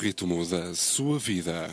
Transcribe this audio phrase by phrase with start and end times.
[0.00, 1.68] ritmo da sua vida.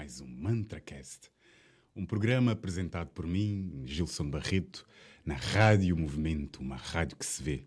[0.00, 1.30] Mais um MantraCast,
[1.94, 4.86] um programa apresentado por mim, Gilson Barreto,
[5.26, 7.66] na Rádio Movimento, uma rádio que se vê.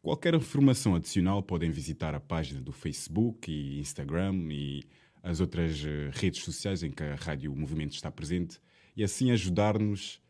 [0.01, 4.83] Qualquer informação adicional podem visitar a página do Facebook e Instagram e
[5.23, 8.59] as outras uh, redes sociais em que a Rádio Movimento está presente
[8.97, 10.21] e assim ajudar-nos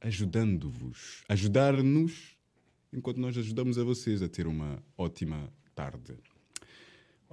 [0.00, 2.34] ajudando-vos, ajudar-nos
[2.90, 6.16] enquanto nós ajudamos a vocês a ter uma ótima tarde.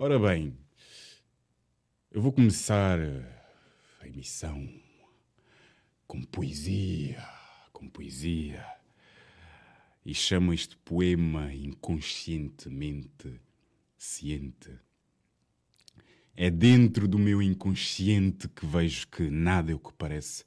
[0.01, 0.57] Ora bem,
[2.09, 2.97] eu vou começar
[3.99, 4.65] a emissão
[6.07, 7.21] com poesia,
[7.73, 8.65] com poesia.
[10.05, 13.41] E chamo este poema inconscientemente
[13.97, 14.71] ciente.
[16.33, 20.45] É dentro do meu inconsciente que vejo que nada é o que parece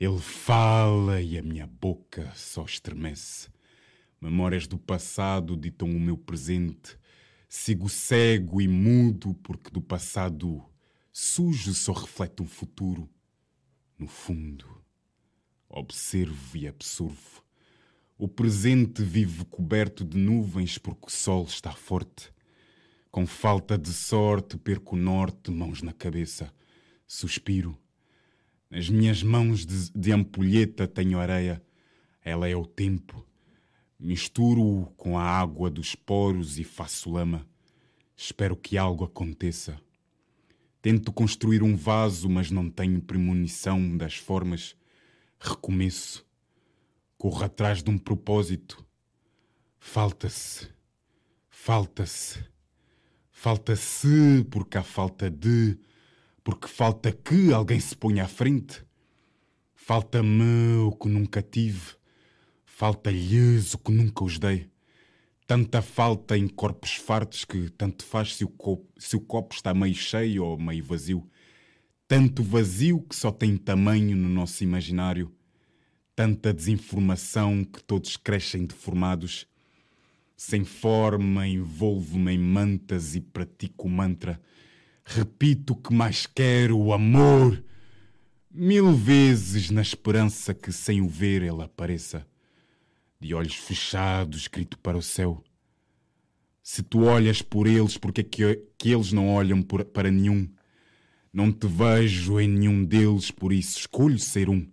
[0.00, 3.48] ele fala e a minha boca só estremece.
[4.20, 6.98] Memórias do passado ditam o meu presente.
[7.48, 10.64] Sigo cego e mudo porque do passado
[11.12, 13.08] sujo só reflete um futuro.
[13.98, 14.66] No fundo,
[15.68, 17.42] observo e absorvo.
[18.18, 22.32] O presente vive coberto de nuvens porque o sol está forte.
[23.10, 26.52] Com falta de sorte, perco o norte, mãos na cabeça.
[27.06, 27.78] Suspiro
[28.70, 31.62] nas minhas mãos de, de ampulheta tenho areia,
[32.22, 33.24] ela é o tempo.
[33.98, 37.46] Misturo-o com a água dos poros e faço lama.
[38.16, 39.80] Espero que algo aconteça.
[40.82, 44.76] Tento construir um vaso, mas não tenho premonição das formas.
[45.38, 46.24] Recomeço.
[47.18, 48.84] Corro atrás de um propósito.
[49.78, 50.68] Falta-se.
[51.48, 52.44] Falta-se.
[53.32, 55.78] Falta-se porque há falta de
[56.44, 58.84] porque falta que alguém se ponha à frente.
[59.74, 61.96] Falta-me o que nunca tive,
[62.76, 64.68] falta-lhes o que nunca os dei.
[65.46, 69.72] Tanta falta em corpos fartos que tanto faz se o, copo, se o copo está
[69.72, 71.26] meio cheio ou meio vazio.
[72.06, 75.34] Tanto vazio que só tem tamanho no nosso imaginário.
[76.14, 79.46] Tanta desinformação que todos crescem deformados.
[80.36, 84.38] Sem forma, envolvo-me em mantas e pratico o mantra.
[85.02, 87.64] Repito que mais quero o amor.
[88.50, 92.26] Mil vezes na esperança que sem o ver ele apareça.
[93.20, 95.42] De olhos fechados, grito para o céu.
[96.62, 100.48] Se tu olhas por eles, porque é que, que eles não olham por, para nenhum?
[101.32, 104.66] Não te vejo em nenhum deles, por isso escolho ser um.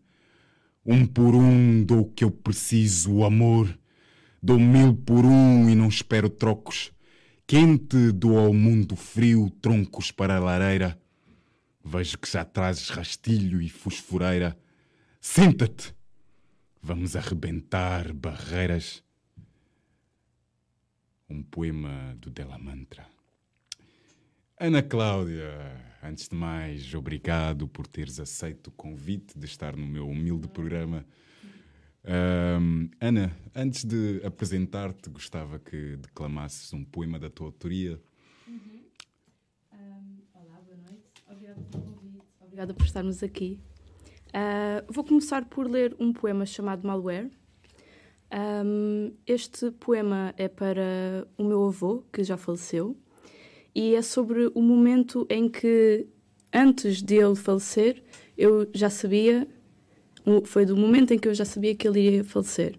[0.85, 3.77] Um por um dou o que eu preciso, o amor.
[4.41, 6.91] Dou mil por um e não espero trocos.
[7.45, 10.99] Quente dou ao mundo frio, troncos para a lareira.
[11.83, 14.57] Vejo que já trazes rastilho e fosforeira.
[15.21, 15.93] Senta-te!
[16.85, 19.01] Vamos arrebentar barreiras.
[21.29, 23.07] Um poema do Della Mantra.
[24.59, 25.47] Ana Cláudia,
[26.03, 31.05] antes de mais, obrigado por teres aceito o convite de estar no meu humilde programa.
[32.03, 37.97] Um, Ana, antes de apresentar-te, gostava que declamasses um poema da tua autoria.
[38.45, 38.83] Uhum.
[39.71, 41.23] Um, olá, boa noite.
[41.29, 42.25] Obrigada pelo convite.
[42.41, 43.57] Obrigada por estarmos aqui.
[44.33, 47.29] Uh, vou começar por ler um poema chamado Malware.
[48.65, 52.97] Um, este poema é para o meu avô, que já faleceu,
[53.75, 56.07] e é sobre o momento em que,
[56.51, 58.03] antes de ele falecer,
[58.35, 59.47] eu já sabia,
[60.45, 62.75] foi do momento em que eu já sabia que ele iria falecer.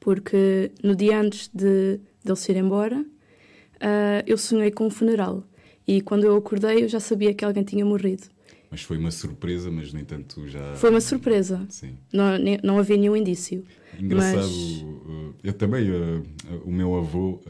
[0.00, 4.90] Porque no dia antes de, de ele se ir embora, uh, eu sonhei com um
[4.90, 5.44] funeral.
[5.86, 8.28] E quando eu acordei, eu já sabia que alguém tinha morrido.
[8.70, 10.74] Mas foi uma surpresa, mas no entanto já.
[10.76, 11.66] Foi uma surpresa.
[11.68, 11.96] Sim.
[12.12, 13.64] Não, não havia nenhum indício.
[13.98, 14.82] Engraçado, mas...
[14.82, 17.42] Uh, eu também, uh, uh, o meu avô,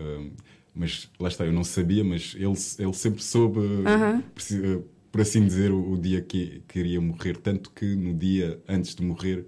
[0.74, 4.82] mas lá está, eu não sabia, mas ele, ele sempre soube, -huh.
[5.12, 7.36] por assim dizer, o, o, dia que queria morrer.
[7.36, 9.44] Tanto que no dia antes de morrer,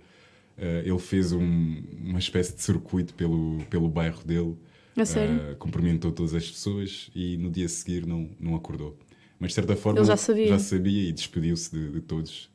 [0.84, 4.56] ele fez um, uma espécie de circuito pelo, pelo bairro dele.
[4.94, 5.56] A sério?
[5.58, 8.94] cumprimentou todas as pessoas e no dia a seguir não, não acordou
[9.42, 12.48] mas de certa forma Ele já sabia, já sabia e despediu-se de, de, todos.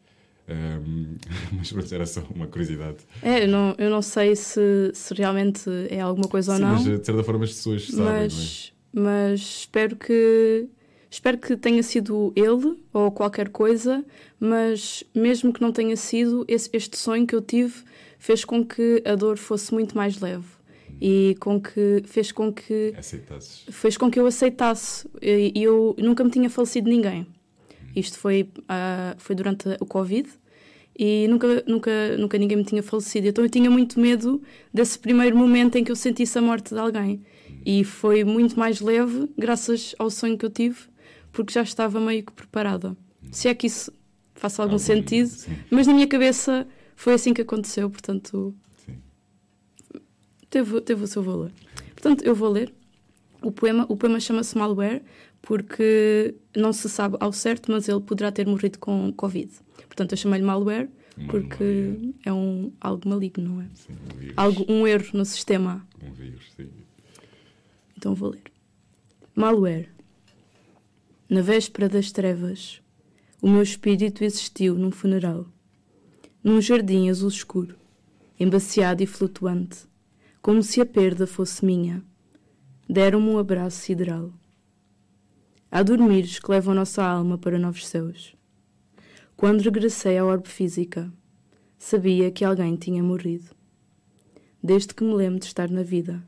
[0.48, 1.16] Um,
[1.52, 3.00] mas pronto, era só uma curiosidade.
[3.22, 6.76] É, eu não, eu não sei se, se realmente é alguma coisa Sim, ou não.
[6.76, 8.06] Mas de certa forma as pessoas sabem.
[8.06, 9.00] Mas, é?
[9.00, 10.70] mas espero que
[11.12, 14.06] espero que tenha sido ele ou qualquer coisa,
[14.40, 17.84] mas mesmo que não tenha sido, esse, este sonho que eu tive
[18.18, 20.57] fez com que a dor fosse muito mais leve
[21.02, 23.66] e com que fez com que Aceitasses.
[23.70, 25.08] fez com que eu aceitasse.
[25.22, 27.28] E eu nunca me tinha falecido ninguém.
[27.96, 30.30] Isto foi uh, foi durante o covid
[30.98, 33.28] e nunca nunca nunca ninguém me tinha falecido.
[33.28, 34.42] Então eu tinha muito medo
[34.74, 37.22] desse primeiro momento em que eu sentisse a morte de alguém.
[37.66, 40.78] E foi muito mais leve graças ao sonho que eu tive
[41.32, 42.96] porque já estava meio que preparada.
[43.32, 43.92] Se é que isso
[44.34, 45.58] faça algum sentido sim.
[45.70, 48.56] mas na minha cabeça foi assim que aconteceu portanto
[50.58, 51.52] teve, teve o seu valor.
[51.92, 52.74] Portanto, eu vou ler
[53.42, 53.86] o poema.
[53.90, 55.04] O poema chama-se Malware
[55.42, 59.52] porque não se sabe ao certo, mas ele poderá ter morrido com Covid.
[59.88, 60.90] Portanto, eu chamei-lhe Malware
[61.30, 63.68] porque é um, algo maligno, não é?
[63.74, 65.88] Sim, um algo, um erro no sistema.
[66.02, 66.70] Um vírus, sim.
[67.98, 68.44] Então vou ler.
[69.36, 69.90] Malware.
[71.30, 72.82] Na véspera das trevas,
[73.42, 75.46] o meu espírito existiu num funeral,
[76.44, 77.76] num jardim azul escuro,
[78.40, 79.88] embaciado e flutuante,
[80.48, 82.02] como se a perda fosse minha.
[82.90, 84.32] Deram-me um abraço sideral.
[85.70, 88.34] Há dormires que levam nossa alma para novos céus.
[89.36, 91.12] Quando regressei à orbe física,
[91.78, 93.50] sabia que alguém tinha morrido.
[94.64, 96.24] Desde que me lembro de estar na vida,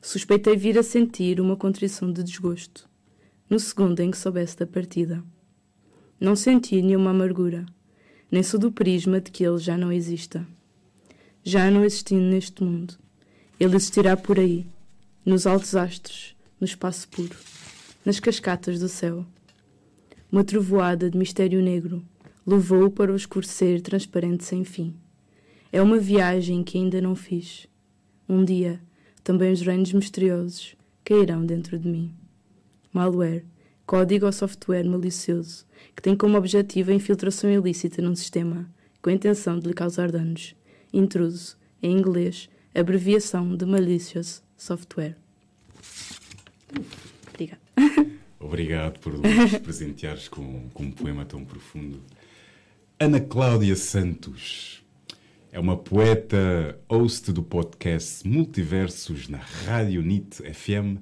[0.00, 2.88] suspeitei vir a sentir uma contrição de desgosto,
[3.46, 5.22] no segundo em que soubesse da partida.
[6.18, 7.66] Não senti nenhuma amargura,
[8.32, 10.48] nem sou do prisma de que ele já não exista.
[11.44, 12.98] Já não existindo neste mundo,
[13.60, 14.64] ele existirá por aí,
[15.22, 17.36] nos altos astros, no espaço puro,
[18.06, 19.26] nas cascatas do céu.
[20.32, 22.02] Uma trovoada de mistério negro
[22.46, 24.94] levou-o para o escurecer transparente sem fim.
[25.70, 27.66] É uma viagem que ainda não fiz.
[28.26, 28.80] Um dia,
[29.22, 30.74] também os reinos misteriosos
[31.04, 32.14] cairão dentro de mim.
[32.90, 33.44] Malware,
[33.84, 38.70] código ou software malicioso, que tem como objetivo a infiltração ilícita num sistema,
[39.02, 40.54] com a intenção de lhe causar danos.
[40.92, 45.16] Intruso, em inglês, abreviação de Malicious Software.
[47.28, 47.60] Obrigada.
[48.38, 52.00] Obrigado por nos presenteares com, com um poema tão profundo.
[52.98, 54.84] Ana Cláudia Santos
[55.52, 60.98] é uma poeta, host do podcast Multiversos na Rádio NIT FM.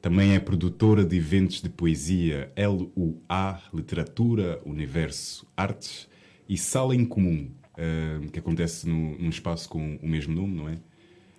[0.00, 6.08] Também é produtora de eventos de poesia LUA, Literatura, Universo, Artes
[6.48, 10.68] e Sala em Comum, uh, que acontece no, num espaço com o mesmo nome, não
[10.68, 10.76] é?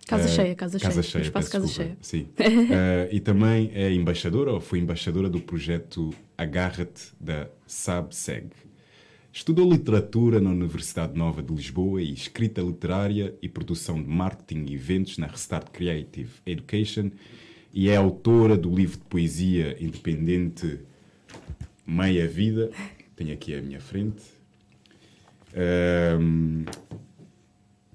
[0.07, 1.11] Casa Eh, cheia, casa, Casa cheia.
[1.11, 1.97] cheia, espaço casa cheia.
[2.01, 2.27] Sim.
[2.39, 8.51] Eh, e também é embaixadora, ou foi embaixadora do projeto Agarra-te da SABSEG.
[9.33, 14.75] Estudou literatura na Universidade Nova de Lisboa e escrita literária e produção de marketing e
[14.75, 17.11] eventos na Restart Creative Education
[17.73, 20.79] e é autora do livro de poesia independente
[21.85, 22.71] Meia Vida.
[23.15, 24.23] Tenho aqui à minha frente.
[25.55, 26.65] Ahm,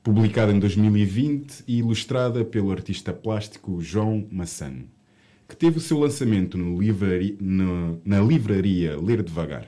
[0.02, 4.84] publicada em 2020 e ilustrada pelo artista plástico João Massano,
[5.48, 9.66] que teve o seu lançamento livrari- no- na livraria Ler Devagar.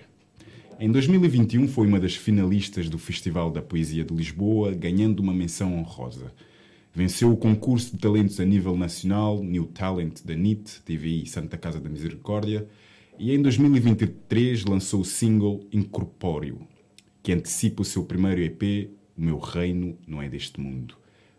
[0.80, 5.78] Em 2021 foi uma das finalistas do Festival da Poesia de Lisboa, ganhando uma menção
[5.78, 6.32] honrosa.
[6.92, 11.78] Venceu o concurso de talentos a nível nacional, New Talent da NIT, TVI Santa Casa
[11.80, 12.66] da Misericórdia,
[13.18, 16.58] e em 2023 lançou o single Incorpóreo,
[17.24, 20.94] que antecipa o seu primeiro EP, O Meu Reino Não É Deste Mundo,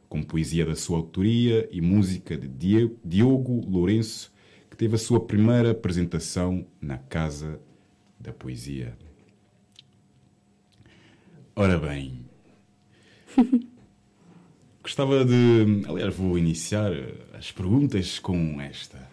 [0.09, 4.33] com poesia da sua autoria e música de Diogo Lourenço,
[4.67, 7.61] que teve a sua primeira apresentação na Casa
[8.19, 8.97] da Poesia.
[11.55, 12.25] Ora bem,
[14.81, 15.85] gostava de.
[15.87, 16.91] Aliás, vou iniciar
[17.31, 19.07] as perguntas com esta: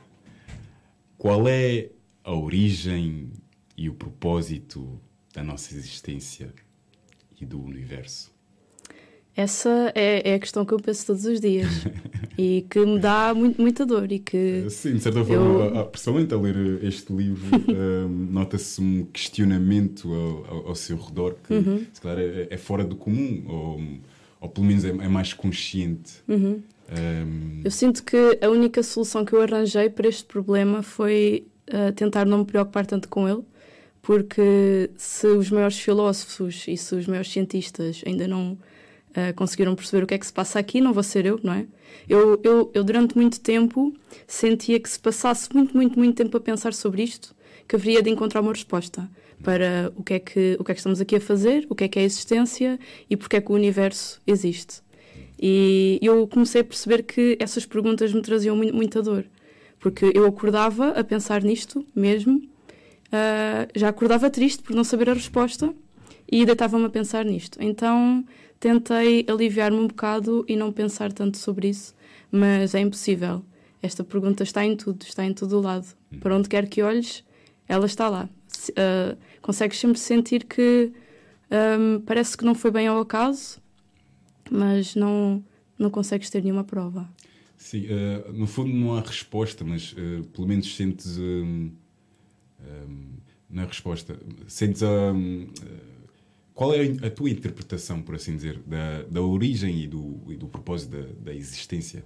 [1.19, 1.91] Qual é
[2.25, 3.31] a origem
[3.77, 4.99] e o propósito
[5.33, 6.53] da nossa existência
[7.41, 8.31] e do universo?
[9.35, 11.71] Essa é, é a questão que eu penso todos os dias
[12.37, 15.85] e que me dá muito, muita dor e que Sim, de certa forma, Eu- a-
[15.87, 21.55] pessoalmente a ler este livro, hum, nota-se um questionamento ao, ao- ao seu redor que,
[21.55, 21.87] Uhum.
[21.91, 23.81] se calhar, é, é fora do comum, ou,
[24.39, 26.13] ou pelo menos é, é mais consciente.
[26.29, 26.61] Uhum.
[26.91, 31.91] Hum, eu sinto que a única solução que eu arranjei para este problema foi ah,
[31.93, 33.43] tentar não me preocupar tanto com ele,
[34.03, 38.59] porque se os maiores filósofos e se os maiores cientistas ainda não
[39.15, 41.53] ah, conseguiram perceber o que é que se passa aqui, não vou ser eu, não
[41.53, 41.67] é?
[42.09, 43.95] Eu, eu, eu durante muito tempo
[44.27, 47.35] sentia que se passasse muito, muito, muito tempo a pensar sobre isto,
[47.69, 49.09] que haveria de encontrar uma resposta
[49.43, 51.85] para o que é que, o que, é que estamos aqui a fazer, o que
[51.85, 52.79] é que é a existência
[53.09, 54.81] e porque é que o universo existe.
[55.39, 59.25] E eu comecei a perceber que essas perguntas me traziam muita dor,
[59.79, 62.41] porque eu acordava a pensar nisto mesmo,
[63.13, 65.73] ah, já acordava triste por não saber a resposta
[66.31, 67.59] e deitava-me a pensar nisto.
[67.61, 68.25] Então
[68.59, 71.95] tentei aliviar-me um bocado e não pensar tanto sobre isso,
[72.31, 73.45] mas é impossível.
[73.83, 75.87] Esta pergunta está em tudo, está em todo o lado.
[76.21, 77.25] Para onde quer que olhes,
[77.69, 78.29] ela está lá.
[78.77, 80.93] Ah, consegues sempre sentir que
[81.51, 83.61] ahm, parece que não foi bem ao acaso,
[84.51, 85.45] mas não,
[85.79, 87.09] não consegues ter nenhuma prova.
[87.57, 91.19] sim, eh, no fundo não há resposta, mas eh, pelo menos sentes.
[91.19, 91.73] hum,
[93.49, 95.13] na resposta, sentes a.
[95.13, 95.93] hum, eh,
[96.55, 100.47] qual é a tua interpretação, por assim dizer, da, da origem e do, e do
[100.47, 102.05] propósito da, da existência?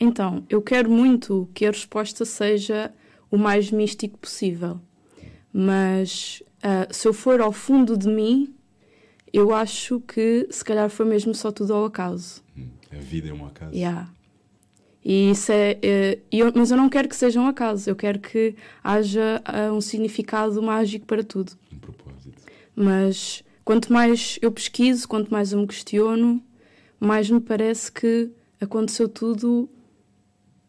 [0.00, 2.92] Então, eu quero muito que a resposta seja
[3.30, 4.80] o mais místico possível.
[5.52, 8.54] Mas ah, se eu for ao fundo de mim,
[9.32, 12.42] eu acho que se calhar foi mesmo só tudo ao acaso.
[12.56, 13.74] Hum, A vida é um acaso.
[13.74, 14.10] Yeah.
[15.04, 15.78] E isso é,
[16.30, 18.54] e eu- mas eu não quero que seja um acaso, eu quero que
[18.84, 21.52] haja ah, um significado mágico para tudo.
[21.72, 22.42] Um propósito.
[22.76, 26.40] Mas quanto mais eu pesquiso, quanto mais eu me questiono,
[27.00, 28.30] mais me parece que
[28.60, 29.68] aconteceu tudo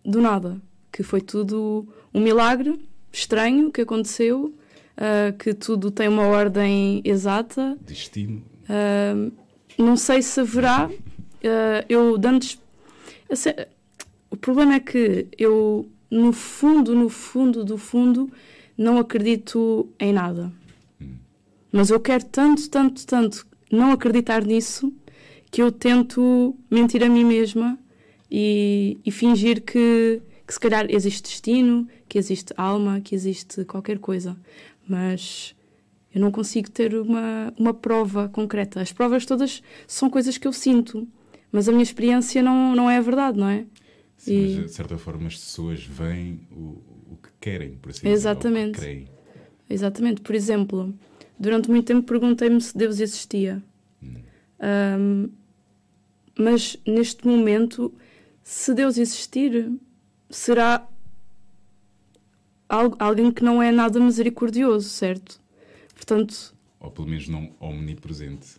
[0.04, 0.60] do nada.
[0.92, 2.80] Que foi tudo um milagre
[3.12, 4.52] estranho que aconteceu,
[4.98, 7.78] ah, que tudo tem uma ordem exata.
[7.82, 8.42] Destino.
[8.68, 9.30] Ah,
[9.78, 10.90] não sei se haverá.
[11.88, 12.60] eu antes.
[13.36, 13.68] sei-
[14.34, 18.32] o problema é que eu, no fundo, no fundo do fundo,
[18.76, 20.52] não acredito em nada.
[21.72, 24.92] Mas eu quero tanto, tanto, tanto não acreditar nisso
[25.52, 27.78] que eu tento mentir a mim mesma
[28.30, 34.00] e, e fingir que, que se calhar existe destino, que existe alma, que existe qualquer
[34.00, 34.36] coisa.
[34.90, 35.56] Mas
[36.12, 38.82] eu não consigo ter uma, uma prova concreta.
[38.82, 41.08] As provas todas são coisas que eu sinto,
[41.52, 43.68] mas a minha experiência não, não é a verdade, não é?
[44.24, 48.00] Sim, E- mas de certa forma as pessoas veem o, o que querem, por assim
[48.04, 48.76] dizer, Exatamente.
[48.76, 49.08] que creem.
[49.70, 50.22] Exatamente.
[50.22, 50.94] Por exemplo,
[51.38, 53.62] durante muito tempo perguntei-me se Deus existia.
[54.60, 55.28] Ahm,
[56.40, 57.94] mas neste momento,
[58.42, 59.70] se Deus existir,
[60.30, 60.88] será
[62.70, 65.42] al- alguém que não é nada misericordioso, certo?
[65.94, 68.56] Portanto, Ou pelo menos não omnipresente.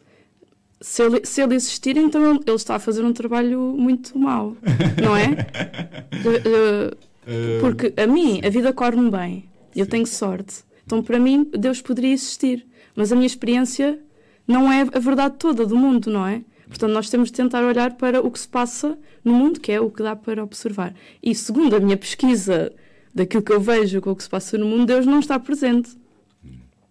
[0.85, 4.55] Se ele, se ele existir, então ele, está a fazer um trabalho muito mau,
[5.03, 5.35] não é?
[7.27, 9.49] Eh, Porque a mim, a vida corre-me bem.
[9.75, 9.91] Eu Sim.
[9.93, 10.63] tenho sorte.
[10.85, 12.67] Então, para mim, Deus poderia existir.
[12.95, 13.99] Mas a minha experiência
[14.47, 16.43] não é a verdade toda do mundo, não é?
[16.69, 19.81] Portanto, nós temos de tentar olhar para o que se passa no mundo, que é
[19.81, 20.95] o que dá para observar.
[21.23, 22.71] E segundo a minha pesquisa
[23.15, 25.97] daquilo que eu vejo com o que se passa no mundo, Deus não está presente.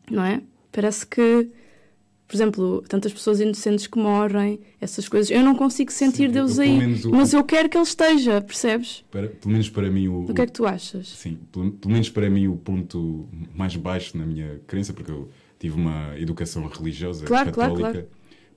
[0.09, 0.41] Não é?
[0.71, 1.47] Parece que,
[2.33, 6.57] por exemplo, tantas pessoas inocentes que morrem, essas coisas, eu não consigo sentir Sim, Deus
[6.57, 9.05] eu- aí, o- mas eu quero que Ele esteja, percebes?
[9.11, 11.07] Para- pelo menos para mim, o, O que é que tu achas?
[11.09, 15.29] Sim, pelo, pelo menos para mim o ponto mais baixo na minha crença, porque eu
[15.59, 18.07] tive uma educação religiosa Claro, claro, católica, claro.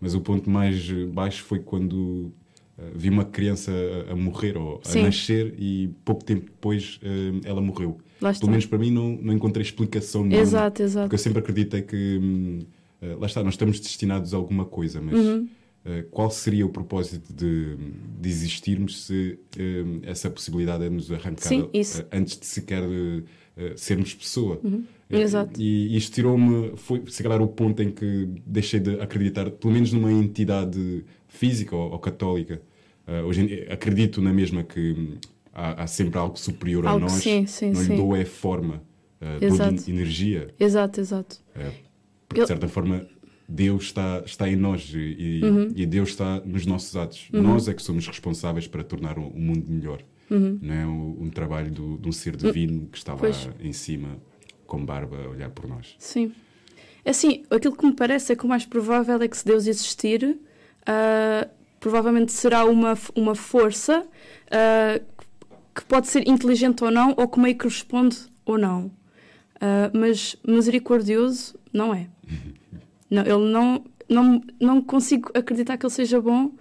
[0.01, 2.33] mas o ponto mais baixo foi quando
[2.79, 3.73] eh, vi uma criança
[4.09, 5.03] a, a morrer ou a Sim.
[5.03, 7.99] nascer e pouco tempo depois eh, ela morreu.
[8.41, 10.41] Pelo menos para mim não, não encontrei explicação nenhuma.
[10.43, 11.05] Exato, exato.
[11.05, 12.61] Porque eu sempre acreditei que, hum,
[13.01, 15.49] eh, lá está, nós estamos destinados a alguma coisa, mas Uhum.
[15.85, 17.77] eh, qual seria o propósito de,
[18.21, 21.71] de existirmos se hum, essa possibilidade é nos arrancada Sim,
[22.13, 22.83] antes de sequer
[23.75, 24.61] sermos pessoa?
[24.63, 24.85] Uhum.
[25.09, 25.59] Exato.
[25.61, 29.93] E isto tirou-me, foi se calhar o ponto em que deixei de acreditar, pelo menos
[29.93, 32.61] numa entidade física ou, ou católica.
[33.25, 35.17] Hoje acredito na mesma que
[35.57, 38.83] há, há sempre algo superior a Algo, nós, sim, sim, não lhe dou é forma,
[39.21, 39.91] uh, Exato.
[39.91, 40.49] energia.
[40.61, 41.37] Exato, exato.
[41.57, 41.86] Uh,
[42.29, 43.07] porque, de certa forma,
[43.49, 45.73] Deus está, está em nós e, Uhum.
[45.75, 47.29] e Deus está nos nossos atos.
[47.33, 50.03] Nós é que somos responsáveis para tornar o, mundo melhor.
[50.29, 53.33] Não é um, um trabalho do- de um ser divino que está lá Uhum.
[53.33, 53.49] Pois.
[53.61, 54.17] em cima,
[54.67, 55.95] com barba, a olhar por nós.
[55.99, 56.33] Sim.
[57.05, 60.41] Assim, aquilo que me parece é que o mais provável é que se Deus existir,
[60.85, 61.47] ah,
[61.79, 64.05] provavelmente será uma, uma força
[64.51, 65.01] ah,
[65.73, 68.91] que pode ser inteligente ou não, ou que meio que responde ou não.
[69.61, 72.09] Ah, mas misericordioso não é.
[73.11, 76.53] Não, ele não, não, não consigo acreditar que ele seja bom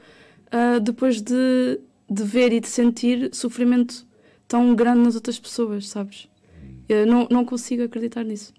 [0.52, 1.80] ah, depois de,
[2.10, 4.06] de ver e de sentir sofrimento
[4.48, 6.28] tão grande nas outras pessoas, sabes?
[6.88, 8.54] Eu não, não consigo acreditar nisso.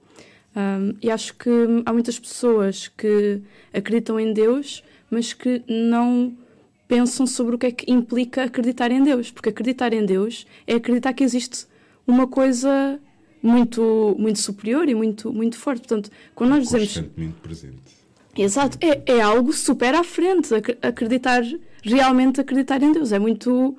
[0.56, 1.50] Um, e acho que
[1.84, 6.36] há muitas pessoas que acreditam em Deus, mas que não
[6.88, 9.30] pensam sobre o que é que implica acreditar em Deus.
[9.30, 11.66] Porque acreditar em Deus é acreditar que existe
[12.06, 12.98] uma coisa
[13.46, 15.80] muito, muito superior e muito, muito forte.
[15.86, 16.88] Portanto, quando nós dizemos.
[16.88, 17.96] Constantemente presente.
[18.36, 20.54] Exato, é, é algo super à frente.
[20.54, 21.42] ac- Acreditar,
[21.82, 23.12] realmente acreditar em Deus.
[23.12, 23.76] É muito.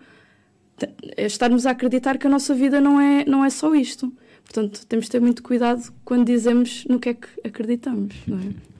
[1.15, 4.13] É estarmos a acreditar que a nossa vida não é, não é só isto.
[4.43, 8.43] Portanto, temos de ter muito cuidado quando dizemos no que é que acreditamos, não é?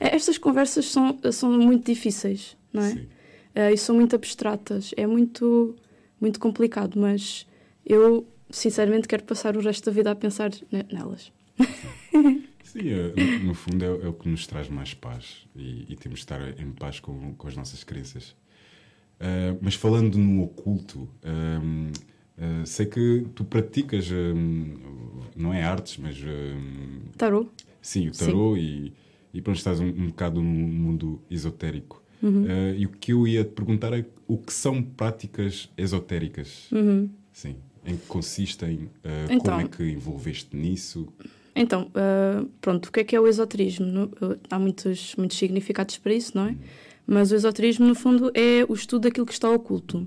[0.00, 2.90] É, Estas conversas são, são muito difíceis, não é?
[2.90, 3.06] Sim.
[3.52, 4.92] Eh, e são muito abstratas.
[4.96, 5.74] É muito,
[6.20, 7.44] muito complicado, mas
[7.84, 11.32] eu, sinceramente, quero passar o resto da vida a pensar ne- nelas.
[12.62, 12.82] Sim,
[13.16, 16.24] no, no fundo é, é o que nos traz mais paz e, e temos de
[16.24, 18.36] estar em paz com, com as nossas crenças.
[19.20, 21.90] Ah, mas falando no oculto, ahm,
[22.38, 24.74] ah, sei que tu praticas, ahm,
[25.34, 27.48] não é artes, mas ahm, Tarô?
[27.80, 28.92] sim, o tarô e,
[29.32, 32.02] e pronto, estás um, um bocado no mundo esotérico.
[32.22, 32.44] Uhum.
[32.48, 36.68] Ah, e o que eu ia te perguntar é o que são práticas esotéricas?
[37.32, 37.56] Sim.
[37.88, 38.90] Em que consistem?
[39.04, 39.24] Ah, Uhum.
[39.36, 39.54] Então.
[39.56, 41.08] como é que envolveste nisso?
[41.56, 43.86] Então, ah, pronto, o que é que é o esoterismo?
[43.86, 46.56] No- ah, há muitos, muitos significados para isso, não é?
[47.06, 50.06] Mas o esoterismo, no fundo, é o estudo daquilo que está oculto.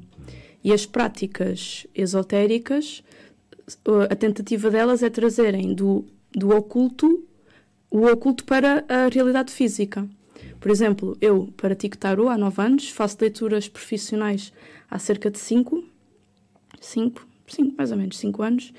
[0.63, 3.03] E as práticas esotéricas,
[4.09, 7.23] a tentativa delas é trazerem do, do oculto
[7.89, 10.07] o oculto para a realidade física.
[10.59, 14.53] Por exemplo, eu pratico tarot há 9 anos, faço leituras profissionais
[14.89, 15.83] há cerca de 5,
[16.79, 18.73] 5, 5 mais ou menos 5 anos.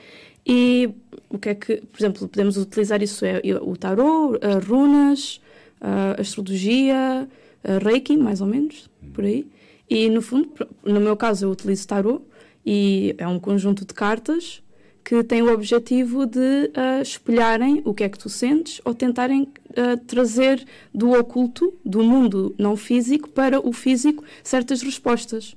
[0.47, 0.91] E
[1.29, 5.41] o que é que, por exemplo, podemos utilizar isso é o tarot, a runas,
[5.81, 7.29] a astrologia,
[7.63, 9.47] a reiki, mais ou menos, por aí.
[9.89, 10.51] E no fundo,
[10.85, 12.23] no meu caso, eu utilizo tarot
[12.65, 14.63] e é um conjunto de cartas
[15.05, 19.49] que tem o objetivo de ah, espelharem o que é que tu sentes ou tentarem
[19.77, 25.57] ah, trazer do oculto, do mundo não físico, para o físico certas respostas.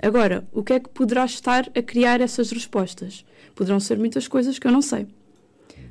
[0.00, 3.24] Agora, o que é que poderá estar a criar essas respostas?
[3.54, 5.06] Poderão ser muitas coisas que eu não sei.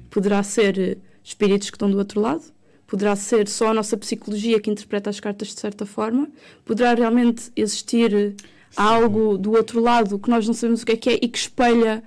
[0.09, 2.43] Poderá ser eh, espíritos que estão do outro lado,
[2.85, 6.29] poderá ser só a nossa psicologia que interpreta as cartas de certa forma,
[6.63, 8.33] poderá realmente existir eh,
[8.75, 11.37] algo do outro lado que nós não sabemos o que é que é e que
[11.37, 12.01] espelha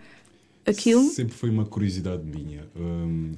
[0.66, 1.02] aquilo.
[1.02, 2.66] Sempre foi uma curiosidade minha.
[2.74, 3.32] Hum,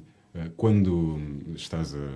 [0.57, 1.19] quando
[1.55, 2.09] estás a,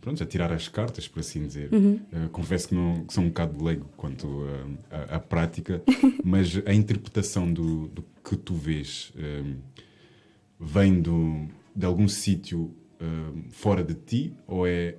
[0.00, 1.98] pronto, a tirar as cartas, por assim dizer, Uhum.
[2.12, 4.28] eh, confesso que, não, que sou um bocado leigo quanto
[4.90, 5.82] à prática,
[6.22, 9.56] mas a interpretação do, do que tu vês hum,
[10.60, 14.96] vem do, de algum sítio hum, fora de ti ou é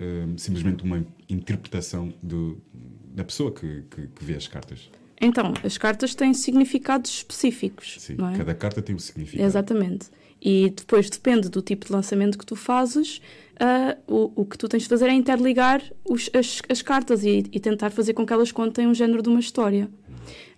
[0.00, 2.60] hum, simplesmente uma interpretação do,
[3.14, 4.90] da pessoa que, que, que vê as cartas?
[5.20, 8.36] Então, as cartas têm significados específicos, Sim, é?
[8.36, 9.46] cada carta tem um significado.
[9.46, 10.08] Exatamente.
[10.44, 13.22] E depois depende do tipo de lançamento que tu fazes,
[13.58, 17.44] ah, o, o que tu tens de fazer é interligar os- as, as cartas e,
[17.50, 19.88] e tentar fazer com que elas contem um género de uma história.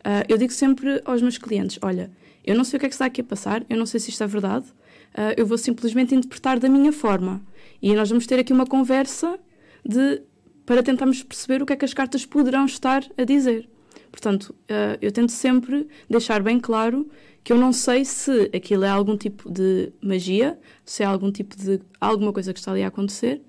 [0.02, 2.10] Ah, eu digo sempre aos meus clientes: olha,
[2.44, 4.10] eu não sei o que é que está aqui a passar, eu não sei se
[4.10, 4.66] isto é verdade,
[5.14, 7.40] ah, eu vou simplesmente interpretar da minha forma.
[7.80, 9.38] E nós vamos ter aqui uma conversa
[9.84, 10.20] de,
[10.64, 13.68] para tentarmos perceber o que é que as cartas poderão estar a dizer.
[14.10, 17.08] Portanto, ah, eu tento sempre deixar bem claro
[17.44, 21.56] que eu não sei se aquilo é algum tipo de magia, se é algum tipo
[21.56, 23.42] de alguma coisa que está ali a acontecer,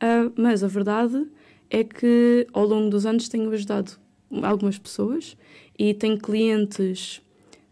[0.00, 1.26] ah, mas a verdade
[1.70, 3.92] é que ao longo dos anos tenho ajudado
[4.42, 5.36] algumas pessoas
[5.78, 7.22] e tenho clientes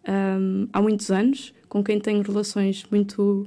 [0.07, 3.47] ahm, há muitos anos com quem tenho relações muito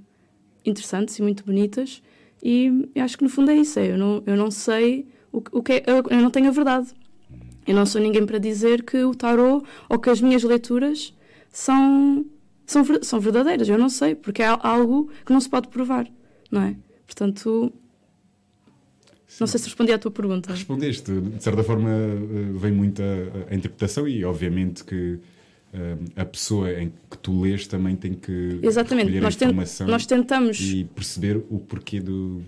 [0.66, 2.02] interessantes e muito bonitas
[2.44, 5.64] e acho que no fundo é isso, é, eu não, eu não sei o, o
[5.64, 6.90] que é, eu não tenho a verdade.
[7.68, 11.14] Eu não sou ninguém para dizer que o tarot ou que as minhas leituras
[11.52, 12.26] são,
[12.66, 13.68] são, são verdadeiras.
[13.68, 16.08] Eu não sei, porque é algo que não se pode provar,
[16.52, 16.76] não é?
[17.08, 17.72] Portanto,
[19.40, 20.52] não sei se respondi à tua pergunta.
[20.52, 23.04] Respondeste, de certa forma eh, vem muita
[23.50, 25.20] a, a interpretação e obviamente que
[25.74, 29.88] eh, a pessoa em que tu lês também tem que Exatamente, nós, a ten- informação
[29.88, 30.60] nós tentamos.
[30.62, 32.42] e perceber o porquê do,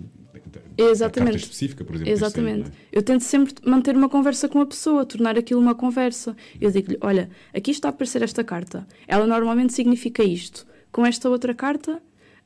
[0.77, 1.31] Exatamente.
[1.31, 2.13] carta específica, por exemplo.
[2.13, 2.65] Exatamente.
[2.67, 6.35] ano, Eu tento sempre manter uma conversa com a pessoa, tornar aquilo uma conversa.
[6.59, 8.87] Eu digo-lhe: olha, aqui está a aparecer esta carta.
[9.07, 10.65] Ela normalmente significa isto.
[10.91, 12.01] Com esta outra carta,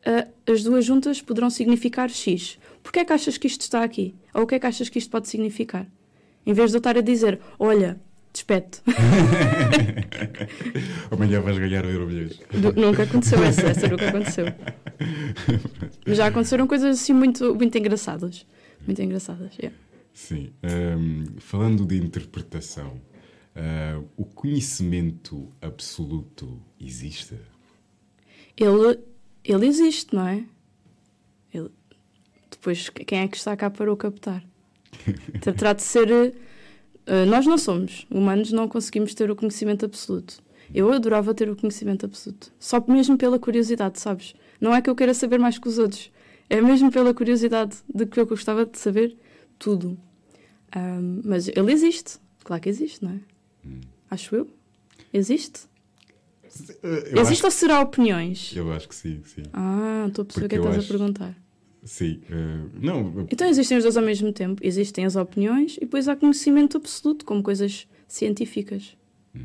[0.05, 2.57] ah, as duas juntas poderão significar X.
[2.81, 4.15] Porquê é que achas que isto está aqui?
[4.33, 5.87] Ou o que é que achas que isto pode significar?
[6.45, 7.99] Em vez de eu estar a dizer: olha,
[8.33, 8.81] é?
[11.11, 12.07] Amanhã vais ganhar o.
[12.59, 14.45] Du- nunca aconteceu essa, essa nunca aconteceu.
[16.05, 18.45] Mas já aconteceram coisas assim muito, muito engraçadas.
[18.85, 19.75] Muito engraçadas, yeah.
[20.13, 20.51] Sim.
[20.63, 22.99] Ahm, falando de interpretação,
[23.55, 27.35] ah, o conhecimento absoluto existe?
[28.57, 28.99] Ele,
[29.43, 30.43] ele existe, não é?
[31.53, 31.71] Ele-
[32.49, 34.43] Depois, quem é que está cá para o captar?
[35.41, 36.33] Tra- Trata de ser.
[37.13, 38.05] Eh, nós não somos.
[38.09, 40.41] Humanos não conseguimos ter o conhecimento absoluto.
[40.73, 42.51] Eu adorava ter o conhecimento absoluto.
[42.57, 44.33] Só mesmo pela curiosidade, sabes?
[44.59, 46.09] Não é que eu queira saber mais que os outros.
[46.49, 49.17] É mesmo pela curiosidade de que eu gostava de saber
[49.59, 49.97] tudo.
[50.73, 52.17] Ahm, mas ele existe.
[52.45, 53.19] Claro que existe, não é?
[54.09, 54.47] Acho eu.
[55.13, 55.61] Existe.
[57.11, 58.53] Eu existe acho, ou será opiniões?
[58.55, 59.43] eu acho que sim, sim.
[59.53, 61.35] Ah, estou a perceber o que é que estás acho- a perguntar.
[61.83, 62.21] Sim.
[62.29, 64.61] ah, não, Então existem os dois ao mesmo tempo.
[64.63, 68.95] Existem as opiniões e depois há conhecimento absoluto, como coisas científicas.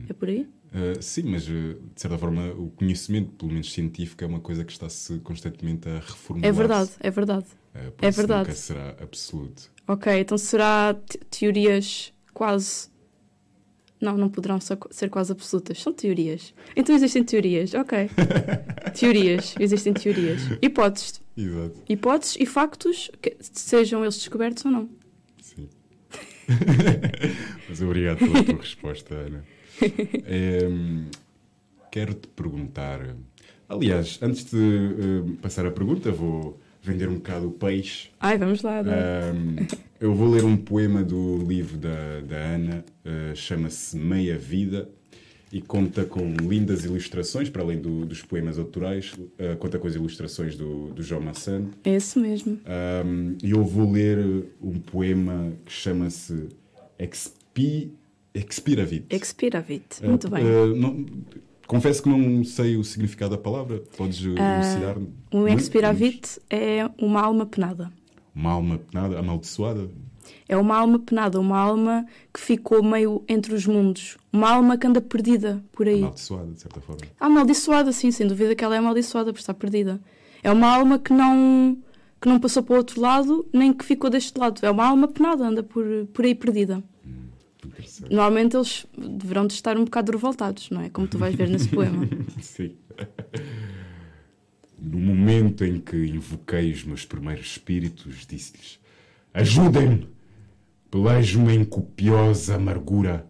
[0.09, 0.46] É por aí?
[0.75, 1.51] Uh, sim, mas uh,
[1.94, 6.01] de certa forma o conhecimento, pelo menos científico, é uma coisa que está-se constantemente a
[6.01, 6.49] reformular.
[6.49, 7.46] É verdade, é verdade.
[7.75, 8.40] Uh, é verdade.
[8.49, 9.70] Nunca será absoluto.
[9.87, 12.88] Ok, então será te- teorias quase.
[14.00, 15.80] Não, não poderão ser quase absolutas.
[15.80, 16.52] São teorias.
[16.74, 18.11] Então existem teorias, ok.
[18.98, 20.42] teorias, existem teorias.
[20.61, 21.22] Hipóteses.
[21.37, 24.88] Exato, Hipóteses e factos, que sejam eles descobertos ou não.
[25.40, 25.68] sim.
[27.68, 29.44] mas obrigado pela tua resposta, Ana.
[30.26, 31.06] Em,
[31.90, 33.16] Quero-te perguntar.
[33.68, 38.11] Aliás, antes de uh, passar a pergunta, vou vender um bocado o peixe.
[38.20, 38.82] Ai, vamos lá.
[38.82, 39.56] Um,
[40.00, 44.88] eu vou ler um poema do livro da, da Ana, uh, chama-se Meia Vida,
[45.52, 49.94] e conta com lindas ilustrações, para além do- dos poemas autorais, uh, conta com as
[49.94, 51.70] ilustrações do, do João Massano.
[51.85, 52.59] É esse mesmo.
[53.04, 54.18] Um, E eu vou ler
[54.61, 56.48] um poema que chama-se
[56.98, 57.92] Expi,
[58.35, 59.06] Expiravit.
[59.09, 59.85] Expiravit.
[60.02, 60.44] Uh, Muito bem.
[60.44, 61.06] uh, não-
[61.66, 63.82] confesso que não sei o significado da palavra.
[63.96, 64.98] Podes uh, elucidar?
[65.32, 65.61] O Muito?
[65.61, 67.90] Expiravit é uma alma penada.
[68.37, 69.90] Uma alma penada, amaldiçoada?
[70.46, 74.18] É uma alma penada, uma alma que ficou meio entre os mundos.
[74.31, 76.01] Uma alma que anda perdida por aí.
[76.01, 77.01] Amaldiçoada, de certa forma.
[77.18, 79.99] Amaldiçoada, sim, sem dúvida que ela é amaldiçoada por estar perdida.
[80.42, 81.79] É uma alma que não,
[82.20, 84.61] que não passou para o outro lado, nem que ficou deste lado.
[84.64, 86.85] É uma alma penada, anda por, por aí perdida.
[87.64, 88.11] Interessante.
[88.14, 90.90] Normalmente eles deverão de estar um bocado revoltados, não é?
[90.90, 92.07] Como tu vais ver nesse poema.
[92.40, 92.77] Sim.
[94.88, 98.79] No momento em que invoquei os meus primeiros espíritos, disse-lhes:
[99.35, 100.09] Ajudem-me!
[100.88, 103.29] Pelejo-me em copiosa amargura.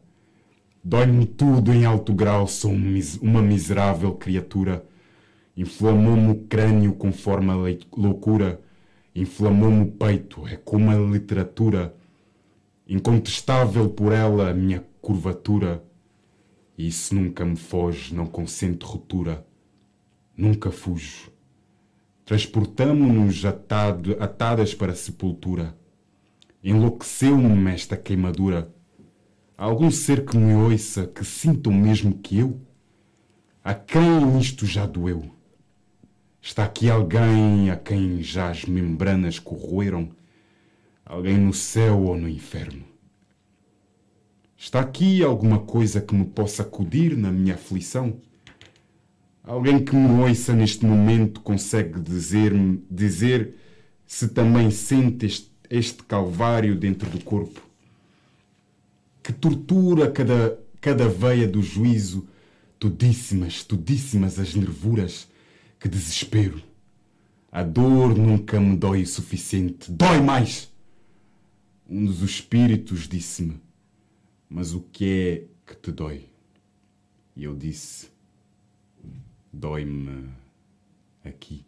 [0.85, 4.85] Dói-me tudo em alto grau, sou um uma miserável criatura.
[5.57, 7.57] Inflamou-me o crânio conforme a
[7.97, 8.61] loucura.
[9.15, 11.97] Inflamou-me o peito, é como a literatura.
[12.87, 15.83] Incontestável por ela a minha curvatura.
[16.77, 19.43] E isso nunca me foge, não consente ruptura.
[20.37, 21.35] Nunca fujo.
[22.27, 25.79] Transportamo-nos atado- atadas para a sepultura.
[26.61, 28.69] Enlouqueceu-me esta queimadura.
[29.57, 32.61] Há algum ser que me ouça, que sinta o mesmo que eu?
[33.63, 35.31] A quem isto já doeu?
[36.43, 40.11] Está aqui alguém a quem já as membranas corroeram?
[41.05, 42.83] Alguém no céu ou no inferno?
[44.57, 48.21] Está aqui alguma coisa que me possa acudir na minha aflição?
[49.47, 53.55] Alguém que me ouça neste momento consegue dizer-me dizer
[54.05, 57.63] se também sente este, este calvário dentro do corpo?
[59.23, 62.27] Que tortura cada, cada veia do juízo,
[62.77, 65.29] tudíssimas, tudíssimas as nervuras,
[65.79, 66.61] que desespero.
[67.53, 70.73] A dor nunca me dói o suficiente, dói mais!
[71.89, 73.61] Um dos espíritos disse-me:
[74.51, 76.25] Mas o que é que te dói?
[77.37, 78.16] E eu disse:
[79.59, 80.29] Dói-me
[81.25, 81.65] aqui.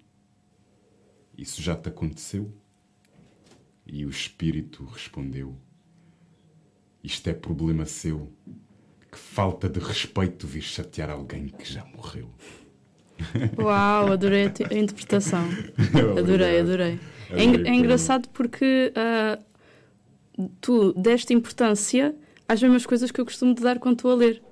[1.36, 2.52] Isso já te aconteceu?
[3.86, 5.56] E o espírito respondeu:
[7.02, 8.30] Isto é problema seu.
[9.10, 12.28] Que falta de respeito vir chatear alguém que já morreu.
[13.58, 15.48] Uau, adorei a, a interpretação.
[16.18, 17.00] adorei, adorei.
[17.30, 22.14] É, é, engraçado porque uh, tu deste importância
[22.46, 24.42] às mesmas coisas que eu costumo te dar quando estou a ler.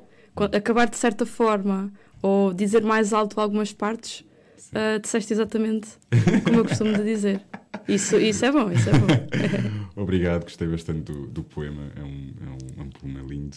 [0.54, 4.24] Acabar de certa forma ou dizer mais alto algumas partes,
[4.72, 5.88] uh, disseste exatamente
[6.44, 7.40] como eu costumo de dizer.
[7.88, 9.06] Isso, isso é bom, isso é bom.
[10.02, 13.56] Obrigado, gostei bastante do, do poema, é um, é, um, é um poema lindo.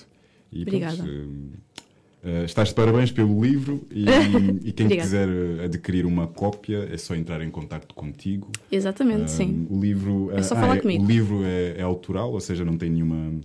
[0.51, 0.97] E, Obrigada.
[0.97, 4.05] Pronto, uh, uh, estás de parabéns pelo livro e,
[4.63, 5.27] e quem quiser
[5.63, 8.51] adquirir uma cópia é só entrar em contato contigo.
[8.71, 9.67] Exatamente, sim.
[9.69, 11.03] O livro, é só falar é, comigo.
[11.03, 13.39] O livro é, é, autoral, ou seja, não tem nenhuma.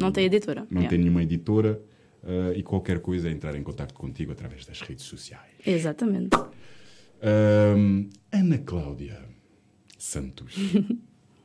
[0.00, 0.66] não tem editora.
[0.70, 0.88] Não yeah.
[0.88, 1.80] tem nenhuma editora.
[2.22, 5.52] Uh, e qualquer coisa é entrar em contato contigo através das redes sociais.
[5.64, 6.36] Exatamente.
[6.36, 9.24] Uh, Ana Cláudia
[9.96, 10.54] Santos,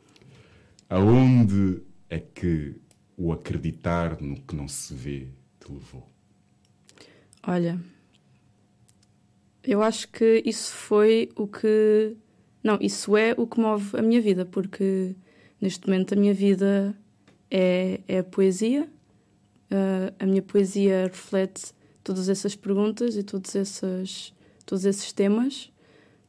[0.90, 2.76] aonde é que
[3.18, 5.28] o acreditar no que não se vê
[5.60, 6.10] te levou?
[7.46, 7.80] Olha,
[9.64, 12.16] eu acho que isso foi o que.
[12.64, 15.16] Não, isso é o que move a minha vida, porque
[15.62, 16.96] neste momento a minha vida
[17.50, 18.90] é, é a poesia
[19.74, 24.34] uh, a minha poesia reflete todas essas perguntas e todos esses,
[24.66, 25.72] todos esses temas.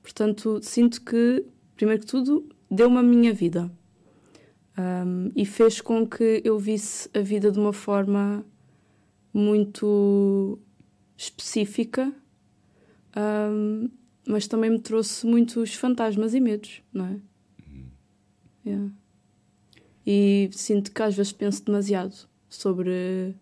[0.03, 1.45] Portanto, sinto que,
[1.77, 3.71] primeiro que tudo, deu-me a minha vida
[4.79, 8.45] um, e fez com que eu visse a vida de uma forma
[9.33, 10.59] muito
[11.17, 12.13] específica,
[13.17, 13.89] um,
[14.27, 17.11] mas também me trouxe muitos fantasmas e medos, não é?
[17.11, 17.87] Uhum.
[18.67, 18.93] Yeah.
[20.07, 23.35] E sinto que às vezes penso demasiado sobre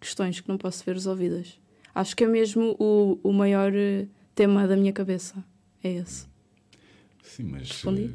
[0.00, 1.58] questões que não posso ver resolvidas.
[1.94, 5.44] Acho que é mesmo o, o maior eh, tema da minha cabeça.
[5.82, 6.26] É esse.
[7.22, 7.70] Sim, mas.
[7.70, 8.04] Respondi?
[8.04, 8.12] Uh,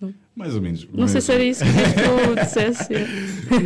[0.00, 0.14] não.
[0.34, 0.84] Mais ou menos.
[0.84, 1.10] Não mas...
[1.10, 1.70] sei se era isso que
[2.32, 2.92] tu dissesse.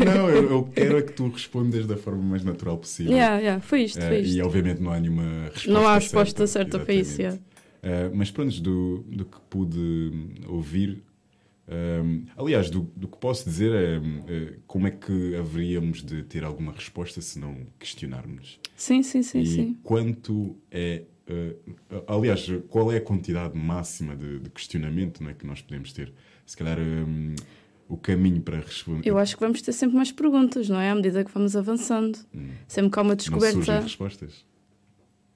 [0.05, 3.13] não, eu, eu, quero é que tu respondas da forma mais natural possível.
[3.13, 4.37] Yeah, yeah, foi isto, foi isto.
[4.37, 7.21] E obviamente não há nenhuma resposta Não há resposta certa, certa para isso.
[7.21, 7.39] Yeah.
[7.39, 10.13] Uh, mas pronto, do, do que pude
[10.47, 11.03] ouvir,
[11.69, 16.45] um, aliás, do, do, que posso dizer é uh, como é que haveríamos de ter
[16.45, 18.59] alguma resposta se não questionarmos.
[18.77, 19.41] Sim, sim, sim.
[19.41, 19.79] E sim.
[19.83, 21.05] quanto é.
[21.29, 26.13] Uh, aliás, qual é a quantidade máxima de, de questionamento né, que nós podemos ter?
[26.45, 26.79] Se calhar.
[26.79, 27.35] Um,
[27.89, 29.07] o caminho para responder.
[29.07, 30.91] Eu acho que vamos ter sempre mais perguntas, não é?
[30.91, 32.19] À medida que vamos avançando.
[32.35, 32.49] Hum.
[32.67, 33.57] Sempre que há uma descoberta.
[33.57, 34.47] Não surgem respostas?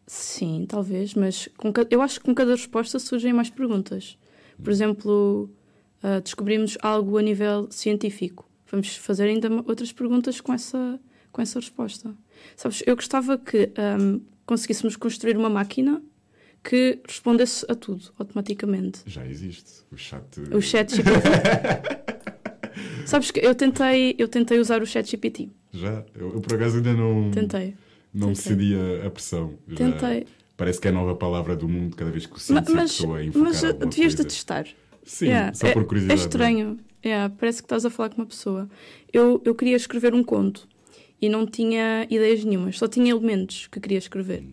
[0.07, 4.17] Sim, talvez, mas com, eu acho que com cada resposta surgem mais perguntas.
[4.57, 4.73] Por hum.
[4.73, 5.51] exemplo,
[6.03, 8.49] uh, descobrimos algo a nível científico.
[8.71, 10.99] Vamos fazer ainda outras perguntas com essa,
[11.31, 12.15] com essa resposta.
[12.57, 16.03] Sabes, eu gostava que um, conseguíssemos construir uma máquina
[16.63, 19.01] que respondesse a tudo automaticamente.
[19.07, 20.41] Já existe o chat.
[20.53, 21.29] O chat GPT.
[23.07, 25.49] Sabes que eu tentei, eu tentei usar o chat GPT.
[25.73, 26.05] Já?
[26.15, 27.31] Eu, eu por acaso ainda não.
[27.31, 27.77] Tentei.
[28.13, 28.43] Não tentei.
[28.43, 29.55] cedi a, a pressão.
[29.69, 30.27] Já tentei.
[30.57, 33.21] Parece que é a nova palavra do mundo cada vez que o sinto mas, pessoa
[33.21, 34.67] a Mas devias de testar.
[35.07, 35.55] Sim, yeah.
[35.55, 36.21] só por curiosidade.
[36.21, 36.79] É, é estranho.
[37.05, 38.69] Yeah, parece que estás a falar com uma pessoa.
[39.13, 40.69] Eu, eu queria escrever um conto
[41.23, 44.45] e não tinha ideias nenhumas, só tinha elementos que queria escrever.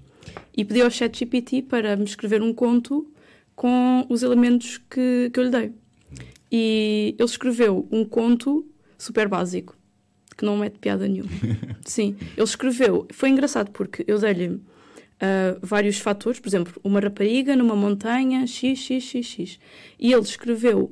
[0.55, 3.11] E pedi ao chat GPT para me escrever um conto
[3.55, 5.71] com os elementos que, que eu lhe dei.
[6.51, 9.75] E ele escreveu um conto super básico,
[10.37, 11.31] que não mete piada nenhuma.
[11.83, 13.07] Sim, ele escreveu.
[13.11, 14.61] Foi engraçado porque eu dei-lhe
[15.21, 19.59] uh, vários fatores, por exemplo, uma rapariga numa montanha, x, x, x, x.
[19.99, 20.91] E ele escreveu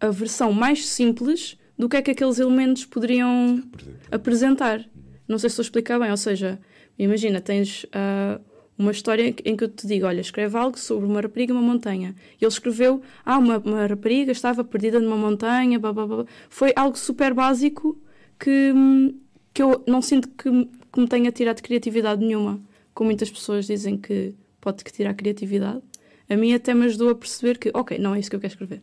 [0.00, 3.62] a versão mais simples do que é que aqueles elementos poderiam
[4.10, 4.84] apresentar.
[5.26, 6.58] Não sei se estou a explicar bem, ou seja,
[6.98, 8.40] imagina, tens uh,
[8.78, 12.14] uma história em que eu te digo, olha, escreve algo sobre uma rapariga numa montanha.
[12.40, 16.26] E ele escreveu, ah, uma, uma rapariga estava perdida numa montanha, blá, blá, blá.
[16.48, 17.98] Foi algo super básico
[18.38, 18.72] que,
[19.52, 20.50] que eu não sinto que,
[20.92, 22.60] que me tenha tirado criatividade nenhuma
[22.94, 25.82] como muitas pessoas dizem que pode tirar a criatividade,
[26.30, 28.52] a mim até me ajudou a perceber que, ok, não é isso que eu quero
[28.52, 28.82] escrever.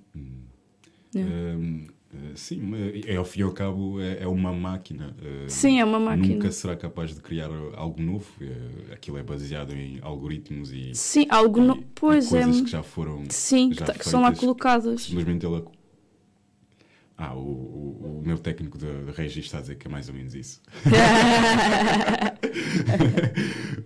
[1.14, 1.34] Yeah.
[1.58, 5.16] Hum, eh, sim, mas é, ao fim e ao cabo é, é uma máquina.
[5.22, 6.36] eh, Sim, é uma máquina.
[6.36, 8.28] Nunca será capaz de criar algo novo.
[8.42, 11.60] eh, Aquilo é baseado em algoritmos e, Sim, algo.
[11.62, 11.76] e- no...
[11.78, 12.44] e Pois é.
[12.44, 14.40] coisas que já foram Sim, que, já tá- que são lá feitas.
[14.42, 15.02] colocadas.
[15.02, 15.64] simplesmente ele.
[17.18, 20.10] Ah, o, o, o meu técnico de, de regi está a dizer que é mais
[20.10, 20.60] ou menos isso.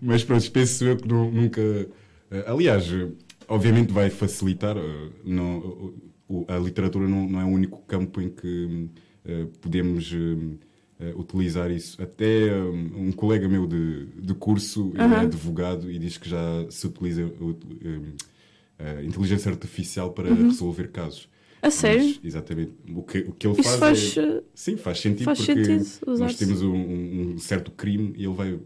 [0.02, 1.62] Mas pronto, penso eu que nu- nunca.
[1.62, 3.10] eh, Aliás, eh,
[3.48, 4.78] obviamente vai facilitar.
[4.78, 5.94] eh, Não,
[6.48, 8.90] a literatura não, não é o único campo em que
[9.62, 10.12] podemos
[11.18, 12.02] utilizar isso.
[12.02, 12.52] Até
[12.96, 17.32] um colega meu de, de curso ele é advogado e diz que já se utiliza
[18.80, 20.48] a inteligência artificial para Uhum.
[20.48, 21.28] resolver casos.
[21.65, 22.06] A sério?
[22.06, 22.71] Mas, exatamente.
[22.95, 24.17] O que, o que ele Isso faz, faz.
[24.17, 24.21] é.
[24.38, 28.34] uh, Sim, faz sentido Faz porque sentido nós temos um, um- certo crime e ele
[28.36, 28.62] vai uh,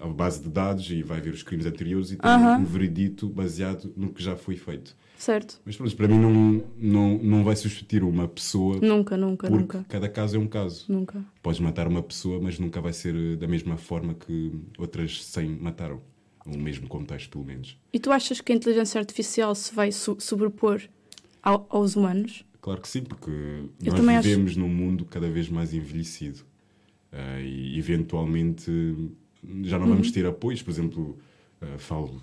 [0.00, 2.58] à base de dados e vai ver os crimes anteriores e tem Aham.
[2.58, 4.96] um veredito baseado no que já foi feito.
[5.18, 5.60] Certo.
[5.64, 9.84] Mas pronto, para mim não, não, não vai substituir uma pessoa Nunca, nunca, nunca.
[9.88, 10.86] cada caso é um caso.
[10.88, 11.24] Nunca.
[11.42, 15.48] Podes matar uma pessoa, mas nunca vai ser uh, da mesma forma que outras 100
[15.60, 16.00] mataram.
[16.44, 17.78] No mesmo contexto, pelo menos.
[17.92, 20.82] E tu achas que a inteligência artificial se vai sobrepor
[21.42, 22.44] ao- aos humanos?
[22.60, 26.40] Claro que sim, porque Eu nós também acho- vivemos num mundo cada vez mais envelhecido
[27.14, 28.70] Ah, e eventualmente
[29.64, 30.12] já não vamos Uhum.
[30.14, 30.62] ter apoios.
[30.62, 31.18] Por exemplo,
[31.60, 32.18] ah, falo,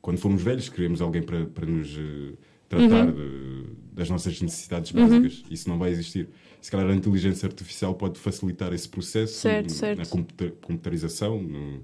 [0.00, 2.32] quando formos velhos, queremos alguém para, para nos eh,
[2.66, 3.12] tratar Uhum.
[3.14, 5.42] de- das nossas necessidades básicas.
[5.50, 6.28] Isso não vai existir.
[6.62, 10.08] Se calhar a inteligência artificial pode facilitar esse processo Certo, na certo.
[10.08, 11.82] computa- computarização, no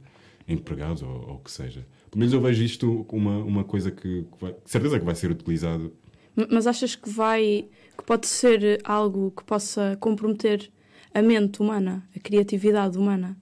[0.48, 1.86] empregados ou, ou o que seja.
[2.10, 5.14] Pelo menos eu vejo isto como uma, uma coisa que, que vai, certeza que vai
[5.14, 5.92] ser utilizado
[6.50, 7.66] Mas achas que vai.
[7.96, 10.70] que pode ser algo que possa comprometer
[11.14, 13.36] a mente humana, a criatividade humana?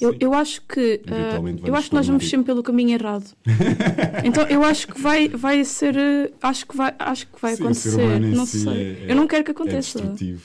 [0.00, 1.00] Eu, eu acho que.
[1.06, 3.34] Eventualmente eu acho que nós vamos sempre pelo caminho errado.
[4.24, 5.96] então eu acho que vai, vai ser.
[6.42, 8.20] ah, acho que vai, acho que vai acontecer.
[8.20, 8.68] Não sei.
[8.68, 9.98] é- eu não quero que é aconteça.
[10.00, 10.42] destrutivo.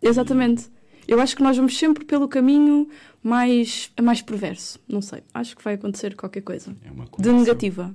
[0.00, 0.70] Exatamente.
[1.06, 2.88] Eu acho que nós vamos sempre pelo caminho
[3.22, 4.78] mais, mais perverso.
[4.88, 5.22] Não sei.
[5.34, 6.74] Acho que vai acontecer qualquer coisa.
[6.84, 7.94] É uma De negativa.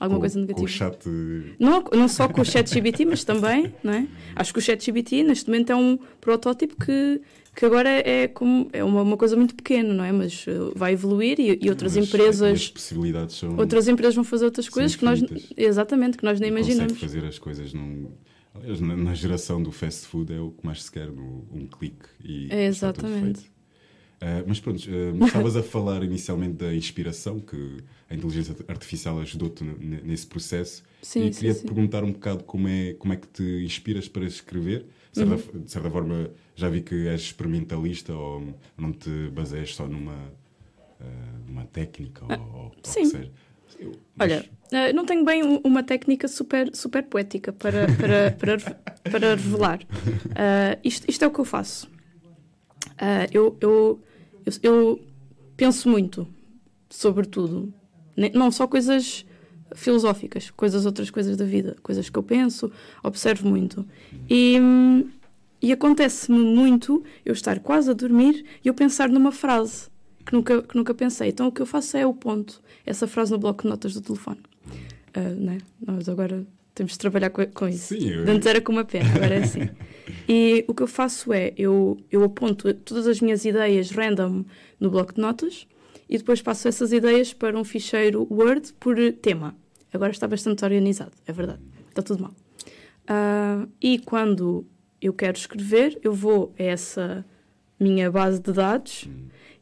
[0.00, 0.68] Alguma Com- coisa Com o negativa.
[0.68, 4.06] chat eh, Não, não só com o ChatGPT, mas também, não é?
[4.34, 7.20] Acho que o ChatGPT neste momento é um protótipo que,
[7.54, 10.10] que agora é, como, é uma, uma coisa muito pequena, não é?
[10.10, 12.52] Mas uh, vai evoluir e, e outras mas empresas.
[12.60, 13.56] As possibilidades são.
[13.56, 15.22] Outras empresas vão fazer outras coisas que nós.
[15.56, 16.98] Exatamente, que nós nem e imaginamos.
[16.98, 18.10] fazer as coisas num.
[18.80, 22.46] Na, na geração do fast food é o que mais se quer, um clique e
[22.52, 23.50] É, exatamente.
[24.26, 27.56] Ah, mas pronto, ah, estavas a falar inicialmente da inspiração, que
[28.08, 30.82] a inteligência artificial ajudou-te nesse processo.
[31.02, 31.68] Sim, e sim, queria te sim.
[31.68, 34.86] perguntar um bocado como é, como é que te inspiras para escrever.
[35.12, 35.62] De certa, Uhum.
[35.64, 40.32] de certa forma, já vi que és experimentalista ou não te baseias só numa,
[41.00, 41.04] ah,
[41.46, 43.04] numa técnica ou, ou o que sim.
[43.06, 43.30] seja.
[43.78, 48.58] Eu- Olha, eh, não tenho bem um- uma técnica super, super poética para, para, para,
[49.10, 49.80] para revelar.
[50.34, 51.90] Ah, isto, isto é o que eu faço.
[52.98, 54.02] Ah, eu, eu,
[54.44, 55.00] eu, eu
[55.56, 56.26] penso muito
[56.90, 57.72] sobre tudo.
[58.34, 59.24] Não só coisas
[59.74, 62.70] filosóficas, coisas outras coisas da vida, coisas que eu penso,
[63.02, 63.84] observo muito.
[64.30, 64.56] E,
[65.60, 69.88] e acontece-me muito eu estar quase a dormir e eu pensar numa frase
[70.24, 71.28] que nunca, que nunca pensei.
[71.28, 74.00] Então o que eu faço é o ponto, essa frase no bloco de notas do
[74.00, 74.40] telefone.
[75.12, 75.58] Ah, né?
[75.84, 77.94] Nós agora temos de trabalhar com, com isso.
[77.94, 79.68] Sim, eu- Antes era com uma pena, agora é assim.
[80.28, 84.44] E o que eu faço é, eu, eu aponto todas as minhas ideias random
[84.80, 85.66] no bloco de notas
[86.08, 89.54] e depois passo essas ideias para um ficheiro Word por tema.
[89.92, 91.62] Agora está bastante organizado, é verdade.
[91.88, 92.34] Está tudo mal.
[93.06, 94.66] Ah, e quando
[95.00, 97.24] eu quero escrever, eu vou a essa
[97.78, 99.08] minha base de dados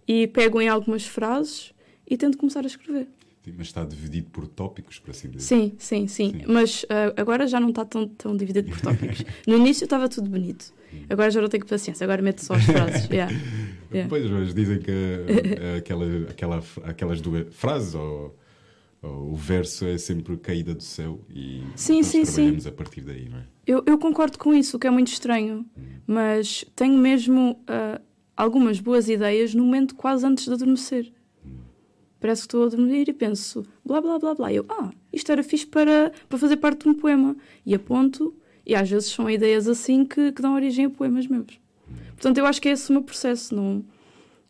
[0.06, 1.72] e pego em algumas frases
[2.06, 3.08] e tento começar a escrever.
[3.44, 5.44] Sim, mas está dividido por tópicos, por assim dizer.
[5.44, 6.30] Sim, sim, sim.
[6.30, 6.42] Sim.
[6.46, 9.24] Mas ah, agora já não está tão, tão dividido por tópicos.
[9.46, 10.72] No início estava tudo bonito.
[11.10, 12.04] Agora já não tenho paciência.
[12.04, 13.08] Agora meto só as frases.
[13.10, 13.34] Yeah.
[13.92, 14.08] Yeah.
[14.08, 18.38] Pois, mas dizem que eh, aquela, aquela, aquelas duas frases ou,
[19.02, 22.32] ou o verso é sempre caída do céu e Sim, nós sim, sim.
[22.34, 23.42] trabalhamos a partir daí, não é?
[23.66, 25.66] Eu, eu concordo com isso, o que é muito estranho.
[26.06, 28.00] Mas tenho mesmo ah,
[28.36, 31.12] algumas boas ideias no momento quase antes de adormecer.
[32.22, 34.52] Parece que estou a dormir e penso blá blá blá blá.
[34.52, 37.36] Eu, ah, isto era fixe para, para fazer parte de um poema.
[37.66, 38.32] E aponto,
[38.64, 41.60] e às vezes são ideias assim que, que dão origem a poemas meus.
[42.10, 43.52] Portanto, eu acho que é esse o meu processo.
[43.52, 43.84] Não,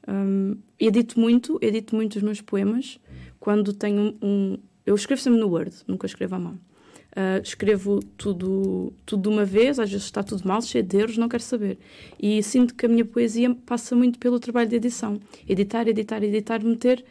[0.07, 3.01] hum, edito muito, edito muito os meus poemas
[3.41, 4.59] quando tenho um.
[4.85, 6.59] Eu escrevo sempre no Word, nunca escrevo à mão.
[7.15, 11.19] Ah, escrevo tudo, tudo de uma vez, às vezes está tudo mal, cheio de erros,
[11.19, 11.79] não quero saber.
[12.19, 15.21] E sinto que a minha poesia passa muito pelo trabalho de edição.
[15.47, 17.05] Editar, editar, editar, meter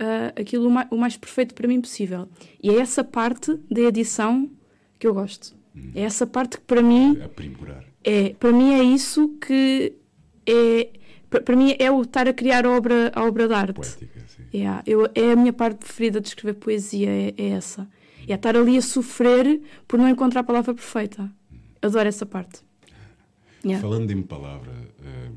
[0.00, 2.28] uh, aquilo o mais, o mais perfeito para mim possível.
[2.62, 4.50] E é essa parte da edição
[4.98, 5.54] que eu gosto.
[5.94, 7.84] É essa parte que para mim Aprimorar.
[8.02, 9.92] é, para mim é isso que
[10.46, 10.88] é,
[11.28, 13.74] para para mim é o estar a criar a obra, a obra de arte.
[13.74, 14.44] Poética, sim.
[14.54, 17.86] Yeah, eu, é a minha parte preferida de escrever poesia, é, é essa.
[18.26, 21.30] É estar ali a sofrer por não encontrar a palavra perfeita.
[21.82, 22.60] Adoro essa parte.
[23.64, 23.82] Yeah.
[23.86, 24.72] Falando em palavra,
[25.04, 25.30] eh,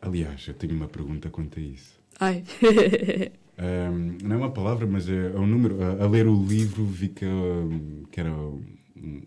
[0.00, 2.00] aliás, eu tenho uma pergunta quanto a isso.
[2.18, 2.44] Ai.
[3.58, 5.82] Ahm, não é uma palavra, mas é, é um número.
[5.82, 8.62] A, a ler o livro vi que, hum, que era um,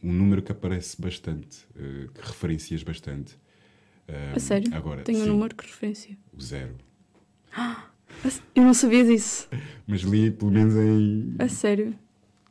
[0.03, 3.37] um número que aparece bastante, eh, que referencias bastante.
[4.35, 4.71] A sério?
[4.75, 6.15] Agora, Tenho um sim, número que referência.
[6.31, 6.75] o zero.
[8.55, 9.47] Eu não sabia disso.
[9.87, 11.95] Mas li pelo menos em A sério.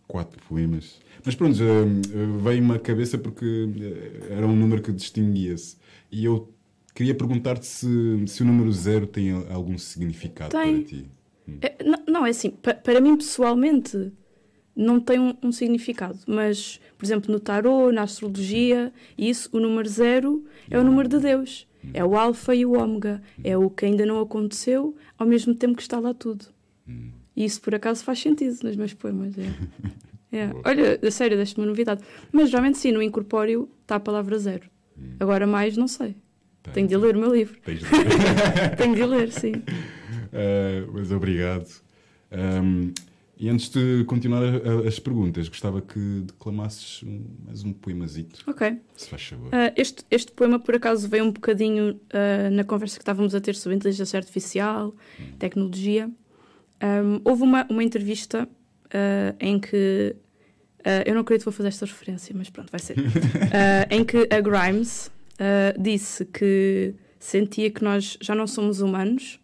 [0.06, 1.00] quatro poemas.
[1.24, 5.76] Mas pronto, hum, veio-me à cabeça porque eh, era um número que distinguia-se.
[6.10, 6.52] E eu
[6.94, 7.86] queria perguntar-te se,
[8.26, 10.82] se o número zero tem algum significado Tem.
[10.82, 11.06] para ti.
[11.60, 14.10] É, não, não, é assim, pa- para mim pessoalmente
[14.74, 19.88] não tem um, um significado, mas, por exemplo, no tarot, na astrologia, isso, o número
[19.88, 21.66] zero é o número de Deus.
[21.92, 23.22] É o alfa e o ômega.
[23.44, 26.46] É o que ainda não aconteceu, ao mesmo tempo que está lá tudo.
[27.36, 29.36] E isso, por acaso, faz sentido nos meus poemas.
[29.38, 29.42] É.
[30.36, 30.50] É.
[30.64, 32.02] Olha, a sério, deixa-me uma novidade.
[32.32, 34.68] Mas, geralmente, sim, no incorpóreo está a palavra zero.
[35.20, 36.16] Agora, mais, não sei.
[36.72, 37.56] Tenho de ler o meu livro.
[38.76, 39.62] Tenho de ler, sim.
[40.34, 41.68] Uh, mas obrigado.
[42.32, 42.92] Um,
[43.38, 44.46] e antes de continuar a-
[44.84, 48.76] a- as perguntas, gostava que declamasses um- mais um poemazito, Ok.
[48.96, 49.48] se faz favor.
[49.52, 53.40] Ah, este, este poema, por acaso, veio um bocadinho ah, na conversa que estávamos a
[53.40, 54.94] ter sobre inteligência artificial,
[55.38, 56.10] tecnologia.
[56.80, 58.48] Ahm, houve uma, uma entrevista
[59.40, 60.14] em que.
[60.84, 62.96] ah, eu não acredito que vou fazer esta referência, mas pronto, vai ser.
[63.52, 69.40] Ah, em que a Grimes ah, disse que sentia que nós já não somos humanos,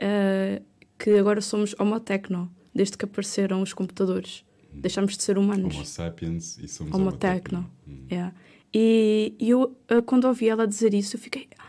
[0.00, 0.60] ah,
[0.98, 4.44] que agora somos homotecno, desde que apareceram os computadores.
[4.72, 5.74] Deixámos de ser humanos.
[5.74, 7.68] Homo sapiens e somos Homo Homo techno.
[7.88, 8.06] Hum.
[8.10, 8.32] Yeah.
[8.72, 11.48] E, e eu, ah, quando ouvi ela dizer isso, eu fiquei.
[11.58, 11.64] "Ah,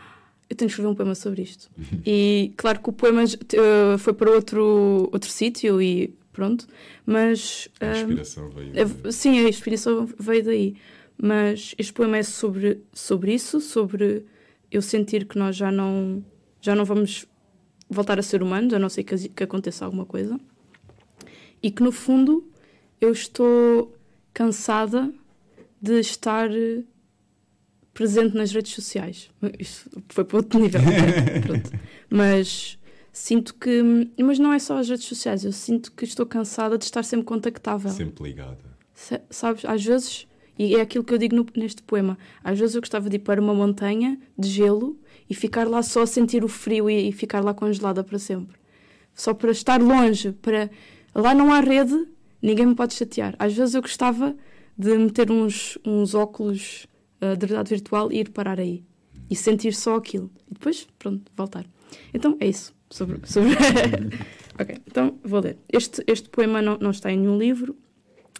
[0.48, 1.68] Eu tenho que escrever um poema sobre isto.
[2.06, 6.66] e claro que o poema ah, foi para outro, outro sítio e pronto,
[7.04, 7.68] mas.
[7.80, 8.72] A ah, inspiração veio.
[8.78, 10.76] é- sim, a inspiração veio daí.
[11.20, 14.24] Mas este poema é sobre, sobre isso, sobre
[14.70, 16.24] eu sentir que nós já não,
[16.60, 17.26] já não vamos
[17.92, 20.38] voltar a ser humanos, a não ser que, que aconteça alguma coisa.
[21.62, 22.44] E que no fundo
[23.00, 23.94] eu estou
[24.34, 25.12] cansada
[25.80, 26.82] de estar eh,
[27.94, 29.30] presente nas redes sociais.
[29.58, 30.80] Isso foi para outro nível.
[31.46, 31.70] Pronto.
[32.10, 32.78] Mas
[33.12, 33.82] sinto que.
[34.20, 37.26] Mas não é só as redes sociais, eu sinto que estou cansada de estar sempre
[37.26, 37.90] contactável.
[37.90, 38.72] Sempre ligada.
[38.94, 40.26] Se- Sabes, às vezes,
[40.58, 43.20] e é aquilo que eu digo no- neste poema, às vezes eu gostava de ir
[43.20, 44.96] para uma montanha de gelo
[45.28, 48.56] e ficar lá só a sentir o frio e, e ficar lá congelada para sempre.
[49.14, 50.70] Só para estar longe, para
[51.14, 52.06] lá não há rede,
[52.40, 53.34] ninguém me pode chatear.
[53.38, 54.34] Às vezes eu gostava
[54.76, 56.86] de meter uns, uns óculos
[57.20, 58.84] ah, de realidade virtual e ir parar aí
[59.30, 60.30] e sentir só aquilo.
[60.50, 61.64] E depois, pronto, voltar.
[62.12, 62.74] Então é isso.
[62.90, 63.52] Sobre, sobre...
[64.58, 65.56] ok, então vou ler.
[65.72, 67.76] Este, este poema não, não está em nenhum livro,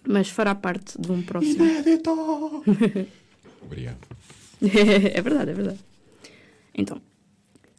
[0.06, 1.64] mas fará parte de um próximo.
[3.62, 3.98] Obrigado.
[4.60, 5.78] é verdade, é verdade.
[6.74, 7.00] Então,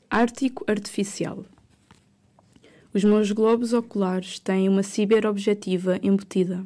[0.10, 1.44] Ártico Artificial.
[2.94, 6.64] Os meus globos oculares têm uma ciberobjetiva embutida,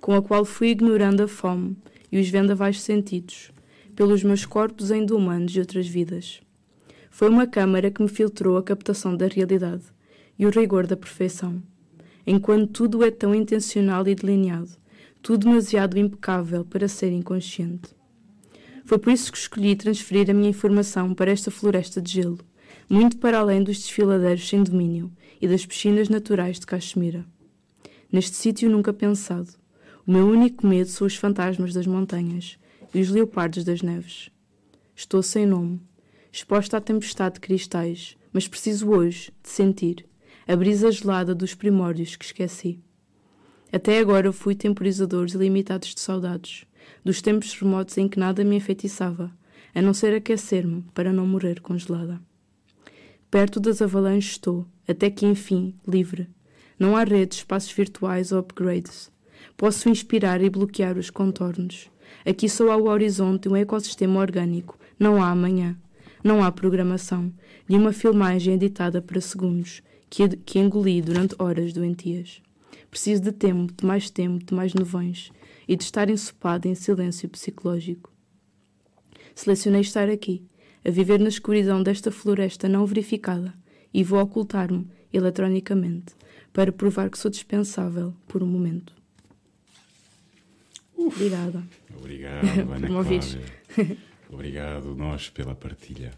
[0.00, 1.76] com a qual fui ignorando a fome
[2.12, 3.50] e os vendavais sentidos,
[3.96, 6.40] pelos meus corpos ainda humanos de outras vidas.
[7.10, 9.82] Foi uma câmara que me filtrou a captação da realidade
[10.38, 11.60] e o rigor da perfeição,
[12.24, 14.70] enquanto tudo é tão intencional e delineado,
[15.20, 17.95] tudo demasiado impecável para ser inconsciente.
[18.86, 22.38] Foi por isso que escolhi transferir a minha informação para esta floresta de gelo,
[22.88, 25.10] muito para além dos desfiladeiros sem domínio
[25.40, 27.26] e das piscinas naturais de Caxemira.
[28.12, 29.50] Neste sítio nunca pensado,
[30.06, 32.58] o meu único medo são os fantasmas das montanhas
[32.94, 34.30] e os leopardos das neves.
[34.94, 35.80] Estou sem nome,
[36.30, 40.06] exposta à tempestade de cristais, mas preciso hoje de sentir
[40.46, 42.78] a brisa gelada dos primórdios que esqueci.
[43.72, 46.65] Até agora fui temporizadores ilimitados de saudades,
[47.06, 49.30] dos tempos remotos em que nada me enfeitiçava,
[49.72, 52.20] a não ser aquecer-me para não morrer congelada.
[53.30, 56.28] Perto das avalanches estou, até que enfim, livre.
[56.76, 59.08] Não há redes, espaços virtuais ou upgrades.
[59.56, 61.88] Posso inspirar e bloquear os contornos.
[62.28, 64.76] Aqui só há o horizonte e um ecossistema orgânico.
[64.98, 65.76] Não há amanhã.
[66.24, 67.32] Não há programação.
[67.68, 69.80] E uma filmagem editada para segundos,
[70.10, 72.42] que, que engoli durante horas doentias.
[72.90, 75.30] Preciso de tempo, de mais tempo, de mais nuvens
[75.66, 78.12] e de estar ensopado em silêncio psicológico.
[79.34, 80.42] Selecionei estar aqui,
[80.84, 83.54] a viver na escuridão desta floresta não verificada,
[83.92, 86.14] e vou ocultar-me, eletronicamente,
[86.52, 88.94] para provar que sou dispensável por um momento.
[90.96, 91.62] Obrigada.
[91.96, 92.86] Obrigado, Ana.
[92.86, 93.20] Cláudia.
[94.30, 96.12] Obrigado, nós, pela partilha.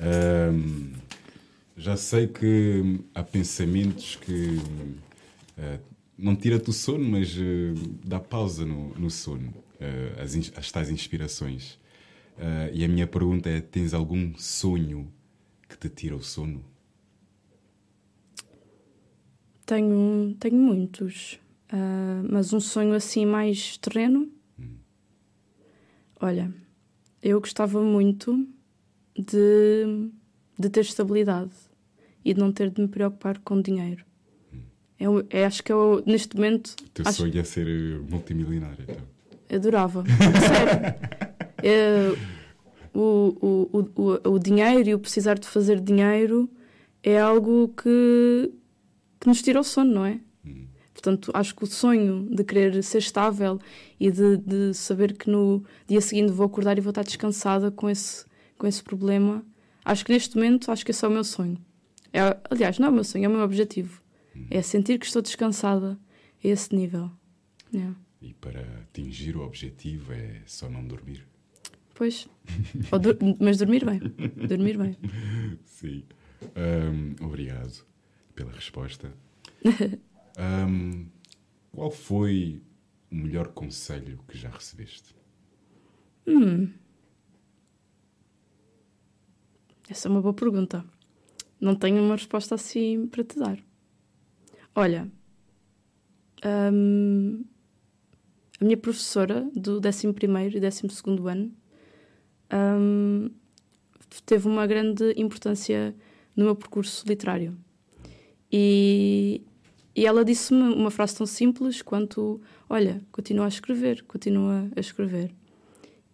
[0.00, 0.92] Ahm,
[1.76, 4.58] já sei que há pensamentos que
[5.58, 5.78] ah,
[6.16, 10.90] não tira-te o sono, mas ah, dá pausa no, no sono, ah, as, as tais
[10.90, 11.78] inspirações.
[12.38, 15.12] Ah, e a minha pergunta é: tens algum sonho
[15.68, 16.64] que te tira o sono?
[19.66, 21.40] Tenho, tenho muitos,
[21.70, 24.30] ah, mas um sonho assim mais terreno.
[26.20, 26.54] Olha,
[27.22, 28.48] eu gostava muito
[29.14, 30.10] de,
[30.58, 31.52] de ter estabilidade
[32.24, 34.06] e de não ter de me preocupar com dinheiro.
[35.04, 37.98] É, o- é, acho que eu, neste momento, O teu acho, sonho é ser eh,
[38.10, 38.84] multimilionário.
[38.88, 39.56] Então.
[39.56, 40.02] adorava.
[40.06, 40.94] Sério.
[41.62, 42.16] É,
[42.94, 46.48] o, o, o, o, o dinheiro e o precisar de fazer dinheiro
[47.02, 48.50] é algo que,
[49.20, 50.20] que nos tira o sono, não é?
[50.94, 53.58] Portanto, acho que o sonho de querer ser estável
[54.00, 57.90] e de, de saber que no dia seguinte vou acordar e vou estar descansada com
[57.90, 58.24] esse,
[58.56, 59.44] com esse problema,
[59.84, 61.58] acho que neste momento, acho que esse é o meu sonho.
[62.10, 64.00] É, aliás, não é o meu sonho, é o meu objetivo.
[64.50, 65.98] É sentir que estou descansada
[66.42, 67.10] a esse nível.
[67.72, 67.96] Yeah.
[68.20, 71.26] E para atingir o objetivo é só não dormir.
[71.94, 72.28] Pois.
[73.40, 74.00] Mas dormir bem.
[74.48, 74.96] Dormir bem.
[75.64, 76.04] Sim.
[76.56, 77.84] Ahm, obrigado
[78.34, 79.12] pela resposta.
[80.36, 81.06] Ahm,
[81.70, 82.60] qual foi
[83.10, 85.14] o melhor conselho que já recebeste?
[89.88, 90.84] Essa é uma boa pergunta.
[91.60, 93.58] Não tenho uma resposta assim para te dar.
[94.76, 95.08] Olha,
[96.44, 97.44] hum,
[98.60, 100.08] a minha professora do 11
[100.56, 100.86] e 12
[101.28, 101.52] ano
[102.52, 103.30] hum,
[104.26, 105.94] teve uma grande importância
[106.34, 107.56] no meu percurso literário.
[108.50, 109.42] E,
[109.94, 115.30] e ela disse-me uma frase tão simples quanto: Olha, continua a escrever, continua a escrever.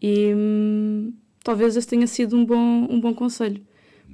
[0.02, 3.64] E hum, talvez esse tenha sido um bom, um bom conselho.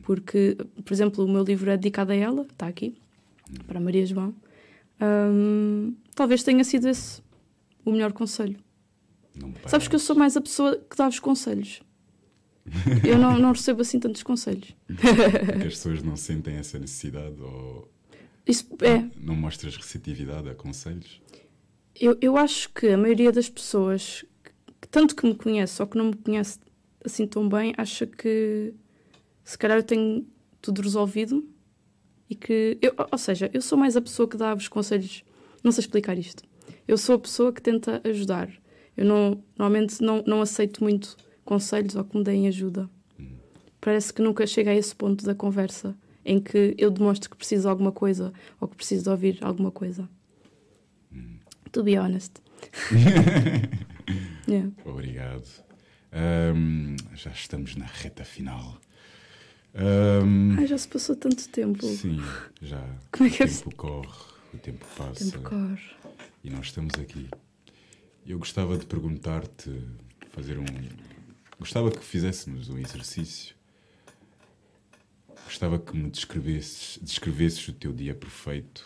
[0.02, 2.96] Porque, por exemplo, o meu livro é dedicado a ela, está aqui,
[3.66, 4.34] para Maria João.
[5.00, 7.22] Hum, talvez tenha sido esse
[7.84, 8.58] o melhor conselho.
[9.34, 11.82] Não Sabes que eu sou mais a pessoa que dá os conselhos.
[13.04, 14.74] Eu não, não recebo assim tantos conselhos.
[14.86, 17.88] Porque as pessoas não sentem essa necessidade ou
[18.46, 21.20] Isso é, não mostras receptividade a conselhos?
[21.94, 24.24] Eu, eu acho que a maioria das pessoas,
[24.80, 26.58] que, tanto que me conhece ou que não me conhece
[27.04, 28.74] assim tão bem, acha que
[29.44, 30.26] se calhar eu tenho
[30.60, 31.48] tudo resolvido
[32.28, 32.78] e que.
[32.80, 35.24] Eu, ou seja, eu sou mais a pessoa que dá os conselhos.
[35.62, 36.42] Não sei explicar isto.
[36.86, 38.50] Eu sou a pessoa que tenta ajudar.
[38.96, 42.88] Eu não, normalmente não, não aceito muito conselhos ou que me deem ajuda.
[43.80, 47.62] Parece que nunca chega a esse ponto da conversa em que eu demonstro que preciso
[47.62, 50.08] de alguma coisa ou que preciso de ouvir alguma coisa.
[51.72, 52.40] To be honest.
[54.48, 54.70] Yeah.
[54.84, 55.44] Obrigado.
[56.12, 58.78] Ahm, já estamos na reta final.
[59.78, 61.86] Ahm, Ai, já se passou tanto tempo.
[61.86, 62.18] sim,
[62.62, 62.82] já.
[63.12, 64.24] Como é que é o tempo corre,
[64.54, 65.30] o tempo passa.
[65.30, 65.90] Tempo corre.
[66.42, 67.28] E nós estamos aqui.
[68.26, 69.70] Eu gostava de perguntar-te,
[70.30, 70.64] fazer um.
[71.58, 73.54] Gostava que fizéssemos um exercício.
[75.44, 78.84] Gostava que me descrevesses, descrevesses o teu dia perfeito,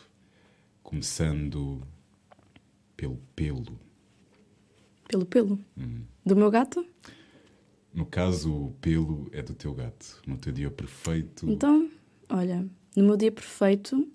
[0.82, 1.80] começando
[2.96, 3.78] pelo pelo.
[5.08, 5.58] Pelo pelo.
[6.26, 6.84] Do meu gato?
[7.92, 10.22] No caso, o pelo é do teu gato.
[10.26, 11.48] No teu dia perfeito.
[11.50, 11.90] Então,
[12.28, 12.66] olha,
[12.96, 14.08] no meu dia perfeito,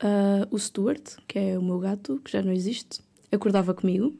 [0.00, 3.00] ah, o Stuart, que é o meu gato, que já não existe,
[3.30, 4.14] acordava comigo.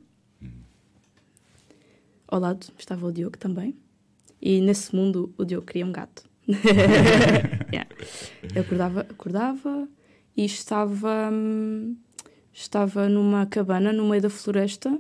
[2.29, 3.75] Ao lado estava o Diogo também.
[4.41, 6.23] E nesse mundo o Diogo queria um gato.
[7.73, 7.89] Yeah.
[8.53, 9.89] Eu acordava, acordava
[10.37, 11.97] e estava, hum,
[12.53, 14.99] estava numa cabana no meio da floresta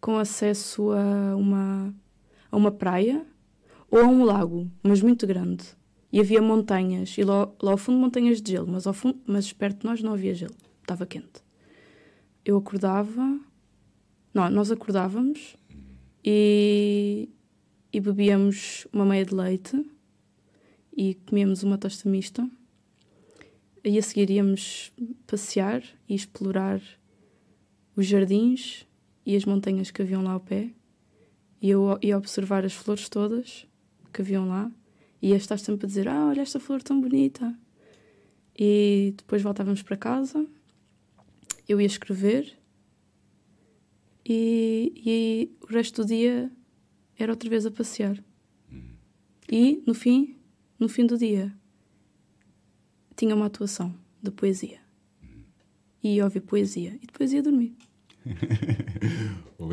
[0.00, 1.92] com acesso a uma,
[2.52, 3.26] a uma praia
[3.90, 5.64] ou a um lago, mas muito grande.
[6.12, 9.50] E havia montanhas, e lá, lá ao fundo montanhas de gelo, mas, ao fundo, mas
[9.52, 11.42] perto de nós não havia gelo, estava quente.
[12.44, 13.40] Eu acordava,
[14.34, 15.56] não, nós acordávamos
[16.22, 17.30] e,
[17.90, 19.90] e bebíamos uma meia de leite
[20.94, 22.48] e comíamos uma tosta mista.
[23.84, 24.92] E a seguir íamos
[25.26, 26.80] passear e explorar
[27.96, 28.86] os jardins
[29.24, 30.70] e as montanhas que haviam lá ao pé.
[31.62, 33.68] E eu ia observar as flores todas
[34.12, 34.70] que haviam lá.
[35.22, 37.56] E ia estar sempre a dizer: Ah, olha esta flor tão bonita.
[38.58, 40.44] E depois voltávamos para casa.
[41.68, 42.58] Eu ia escrever.
[44.28, 46.50] E, e o resto do dia
[47.16, 48.22] era outra vez a passear.
[49.50, 50.36] E no fim,
[50.78, 51.52] no fim do dia,
[53.14, 54.80] tinha uma atuação de poesia.
[56.02, 56.98] e ouvir poesia.
[57.00, 57.76] E depois ia dormir.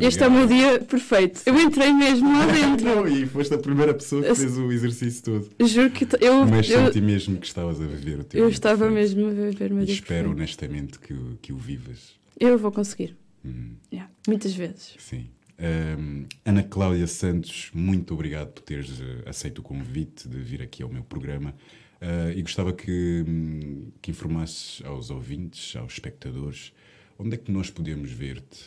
[0.00, 1.40] Este é o meu dia perfeito.
[1.46, 2.84] Eu entrei mesmo lá dentro.
[2.86, 5.50] Não, e foste a primeira pessoa que fez o exercício todo.
[5.66, 8.84] Juro que eu, Mas eu, senti mesmo que estavas a viver o teu eu estava
[8.88, 9.16] perfeito.
[9.16, 10.36] mesmo a viver o meu E dia espero perfeito.
[10.36, 12.12] honestamente que, o- que o vivas.
[12.38, 13.16] Eu vou conseguir.
[13.44, 14.94] Hum, Yeah, muitas vezes.
[14.98, 15.28] sim.
[15.58, 20.82] Ahm, Ana Cláudia Santos, muito obrigado por teres eh, aceito o convite de vir aqui
[20.82, 21.54] ao meu programa.
[22.00, 26.72] Ah, e gostava que, hum, que informasses aos ouvintes, aos espectadores,
[27.20, 28.64] onde é que nós podemos ver-te?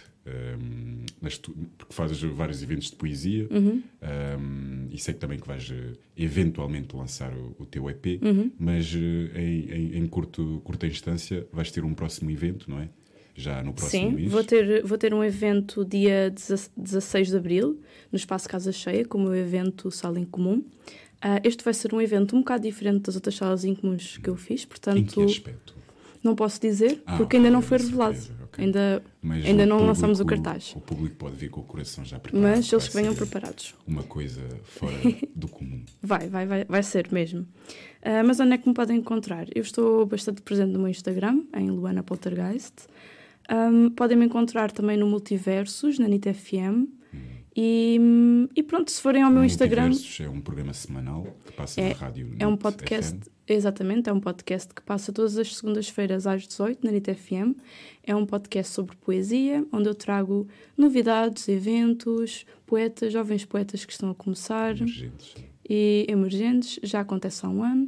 [1.41, 3.81] Tu- porque fazes vários eventos de poesia Uhum.
[4.01, 8.51] ahm, e sei que também que vais eh, eventualmente lançar o, o teu EP, Uhum.
[8.57, 12.89] mas eh, em, em, em curto, curta instância vais ter um próximo evento, não é?
[13.35, 14.31] Já no próximo Sim, mês.
[14.31, 16.31] vou ter, vou ter um evento dia
[16.77, 17.81] 16 de Abril,
[18.11, 20.63] no Espaço Casa Cheia, como o evento Sala em Comum.
[21.19, 24.35] Ah, este vai ser um evento um bocado diferente das outras salas incomuns que eu
[24.35, 25.73] fiz, Em que portanto aspecto?
[26.23, 28.15] não posso dizer, Ah, porque ainda não foi revelado.
[28.15, 28.63] surpresa, ok.
[28.63, 30.73] Ainda, Mas ainda não lançamos o público- cartaz.
[30.75, 32.49] O público pode vir com o coração já preparado.
[32.55, 33.73] mas eles venham preparados.
[33.87, 34.93] Uma coisa fora
[35.35, 35.83] do comum.
[36.01, 37.47] Vai, vai, vai, vai ser mesmo.
[38.01, 39.47] Ah, mas onde é que me podem encontrar?
[39.55, 42.73] Eu estou bastante presente no meu Instagram, em Luana Poltergeist.
[43.49, 46.87] Ahm, podem me encontrar também no Multiversos, na NIT FM.
[47.55, 47.99] E,
[48.55, 49.91] e pronto, se forem ao meu Instagram.
[50.19, 52.35] É um programa semanal que passa É- na rádio.
[52.39, 53.29] É um podcast, FM.
[53.47, 57.55] exatamente, é um podcast que passa todas as segundas-feiras às 18 na NIT FM.
[58.03, 64.09] É um podcast sobre poesia, onde eu trago novidades, eventos, poetas, jovens poetas que estão
[64.09, 65.35] a começar Emergentes.
[65.69, 67.87] e emergentes, já acontece há um ano.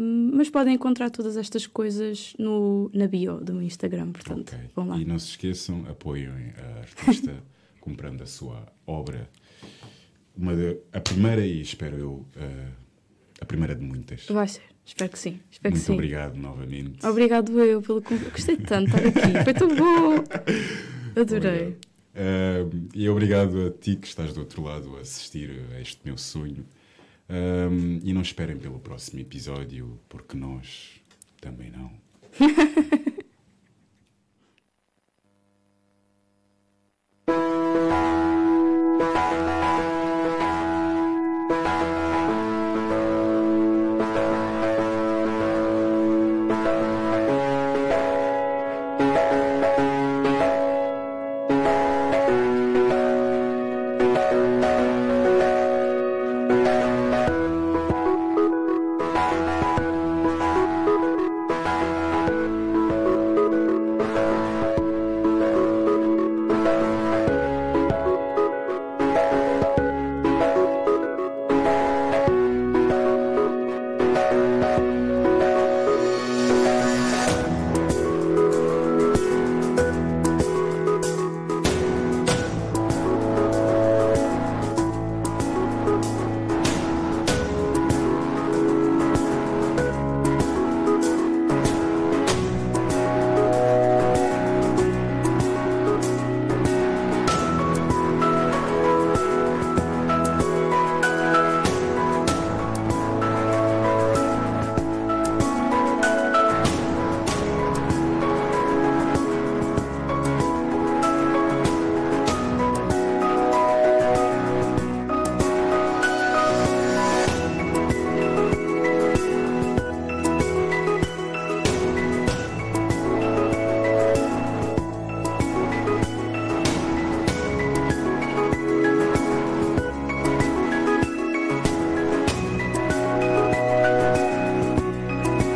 [0.00, 4.70] Um, mas podem encontrar todas estas coisas no, na bio do meu Instagram, portanto, Ok.
[4.74, 4.96] vão lá.
[4.98, 6.28] E não se esqueçam, apoiem
[6.58, 7.34] a artista
[7.80, 9.28] comprando a sua obra.
[10.36, 12.68] Uma de- a primeira e espero eu eh,
[13.40, 14.26] a primeira de muitas.
[14.26, 15.40] Vai ser, espero que sim.
[15.50, 15.92] Espero Muito que sim.
[15.94, 17.04] obrigado novamente.
[17.04, 18.30] Obrigado eu pelo convite.
[18.30, 20.14] Gostei tanto de estar aqui, foi tão bom.
[21.20, 21.50] Adorei.
[21.62, 21.90] Obrigado.
[22.12, 26.16] Ahm, e obrigado a ti que estás do outro lado a assistir a este meu
[26.18, 26.64] sonho.
[27.28, 31.00] Ahm, e não esperem pelo próximo episódio, porque nós
[31.40, 31.90] também não.